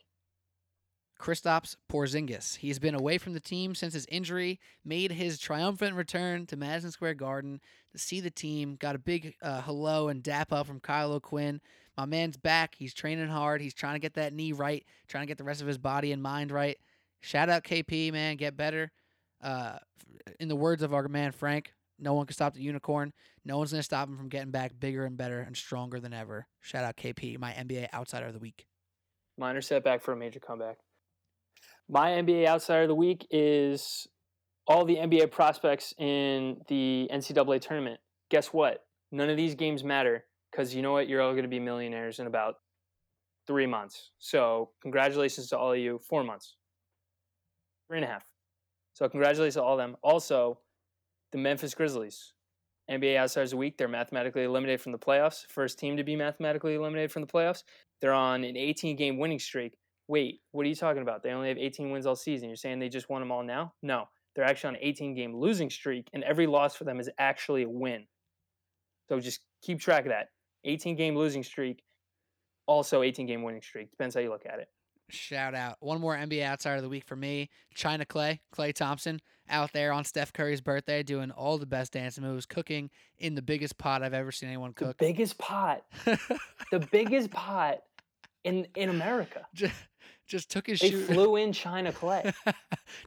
[1.21, 2.57] Kristaps Porzingis.
[2.57, 6.91] He's been away from the team since his injury, made his triumphant return to Madison
[6.91, 7.61] Square Garden
[7.93, 8.77] to see the team.
[8.77, 11.61] Got a big uh, hello and dap up from Kyle O'Quinn.
[11.97, 12.75] My man's back.
[12.75, 13.61] He's training hard.
[13.61, 16.13] He's trying to get that knee right, trying to get the rest of his body
[16.13, 16.79] and mind right.
[17.21, 18.37] Shout out KP, man.
[18.37, 18.91] Get better.
[19.43, 19.77] Uh,
[20.39, 23.13] in the words of our man Frank, no one can stop the unicorn.
[23.45, 26.15] No one's going to stop him from getting back bigger and better and stronger than
[26.15, 26.47] ever.
[26.61, 28.67] Shout out KP, my NBA outsider of the week.
[29.37, 30.79] Minor setback for a major comeback.
[31.93, 34.07] My NBA outsider of the week is
[34.69, 37.99] all the NBA prospects in the NCAA tournament.
[38.31, 38.85] Guess what?
[39.11, 41.09] None of these games matter because you know what?
[41.09, 42.55] You're all going to be millionaires in about
[43.49, 44.13] three months.
[44.21, 45.99] So, congratulations to all of you.
[46.09, 46.55] Four months,
[47.89, 48.25] three and a half.
[48.93, 49.97] So, congratulations to all of them.
[50.05, 50.61] Also,
[51.33, 52.35] the Memphis Grizzlies,
[52.89, 55.45] NBA Outsiders the Week, they're mathematically eliminated from the playoffs.
[55.49, 57.65] First team to be mathematically eliminated from the playoffs.
[58.01, 59.73] They're on an 18 game winning streak.
[60.11, 61.23] Wait, what are you talking about?
[61.23, 62.49] They only have 18 wins all season.
[62.49, 63.75] You're saying they just won them all now?
[63.81, 67.09] No, they're actually on an 18 game losing streak, and every loss for them is
[67.17, 68.07] actually a win.
[69.09, 70.31] So just keep track of that.
[70.65, 71.85] 18 game losing streak,
[72.67, 73.93] also 18 game winning streak.
[73.93, 74.67] Depends how you look at it.
[75.11, 75.77] Shout out.
[75.79, 77.49] One more NBA outside of the week for me.
[77.75, 82.19] China Klay, Klay Thompson, out there on Steph Curry's birthday doing all the best dance
[82.19, 84.99] moves, cooking in the biggest pot I've ever seen anyone The cook.
[84.99, 85.83] biggest pot,
[86.73, 87.79] the biggest pot
[88.45, 89.47] in in America.
[89.55, 89.75] just,
[90.31, 92.33] just took his They shoe flew in China Klay.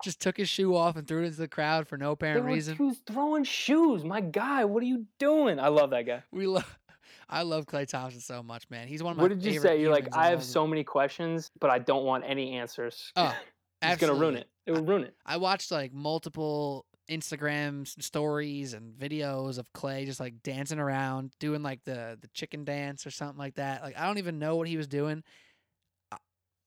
[0.03, 2.75] just took his shoe off and threw it into the crowd for no apparent reason.
[2.75, 4.03] who's throwing shoes.
[4.03, 5.59] My guy, what are you doing?
[5.59, 6.21] I love that guy.
[6.31, 6.79] We love
[7.29, 8.87] I love Klay Thompson so much, man.
[8.87, 9.81] He's one of my What did you say?
[9.81, 13.11] You're like, I have so many questions, but I don't want any answers.
[13.15, 13.35] Oh,
[13.81, 14.47] it's gonna ruin it.
[14.65, 15.15] It would ruin it.
[15.25, 21.63] I watched like multiple Instagram stories and videos of Klay just like dancing around, doing
[21.63, 23.81] like the the chicken dance or something like that.
[23.81, 25.23] Like I don't even know what he was doing.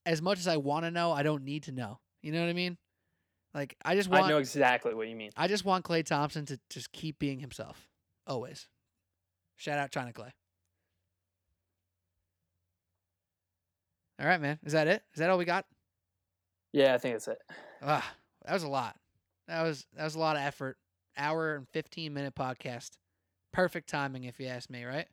[0.07, 1.99] As much as I want to know, I don't need to know.
[2.23, 2.78] You know what I mean?
[3.53, 5.31] Like I just want I know exactly what you mean.
[5.37, 7.89] I just want Klay Thompson to just keep being himself.
[8.27, 8.69] Always.
[9.57, 10.31] Shout out China Klay.
[14.20, 14.59] All right, man.
[14.65, 15.03] Is that it?
[15.12, 15.66] Is that all we got?
[16.73, 17.39] Yeah, I think that's it.
[17.83, 18.15] Ah,
[18.45, 18.97] that was a lot.
[19.49, 20.77] That was that was a lot of effort.
[21.16, 22.91] Hour and fifteen minute podcast.
[23.53, 24.85] Perfect timing, if you ask me.
[24.85, 25.07] Right?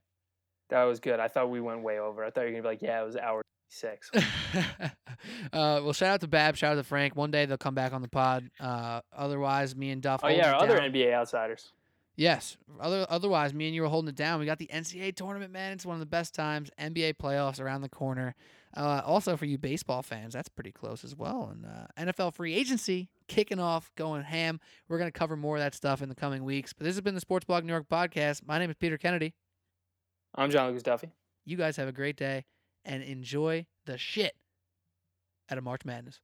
[0.70, 1.20] That was good.
[1.20, 2.24] I thought we went way over.
[2.24, 3.42] I thought you were gonna be like, yeah, it was hour
[3.74, 4.10] six.
[4.16, 4.90] uh,
[5.52, 6.56] well, shout out to Bab.
[6.56, 7.16] Shout out to Frank.
[7.16, 8.50] One day they'll come back on the pod.
[8.60, 10.22] Uh, otherwise, me and Duff.
[10.24, 10.92] oh yeah, other down.
[10.92, 11.74] NBA outsiders.
[12.16, 12.58] Yes.
[12.80, 14.40] Other otherwise, me and you were holding it down.
[14.40, 15.74] We got the NCAA tournament, man.
[15.74, 16.70] It's one of the best times.
[16.80, 18.36] NBA playoffs around the corner.
[18.76, 21.52] Uh, also for you baseball fans, that's pretty close as well.
[21.52, 24.60] And uh, NFL free agency kicking off, going ham.
[24.88, 26.74] We're gonna cover more of that stuff in the coming weeks.
[26.74, 28.46] But this has been the Sports Blog New York podcast.
[28.46, 29.34] My name is Peter Kennedy.
[30.36, 31.10] I'm John Lucas Duffy.
[31.46, 32.46] You guys have a great day
[32.86, 34.36] and enjoy the shit
[35.50, 36.20] out of March Madness.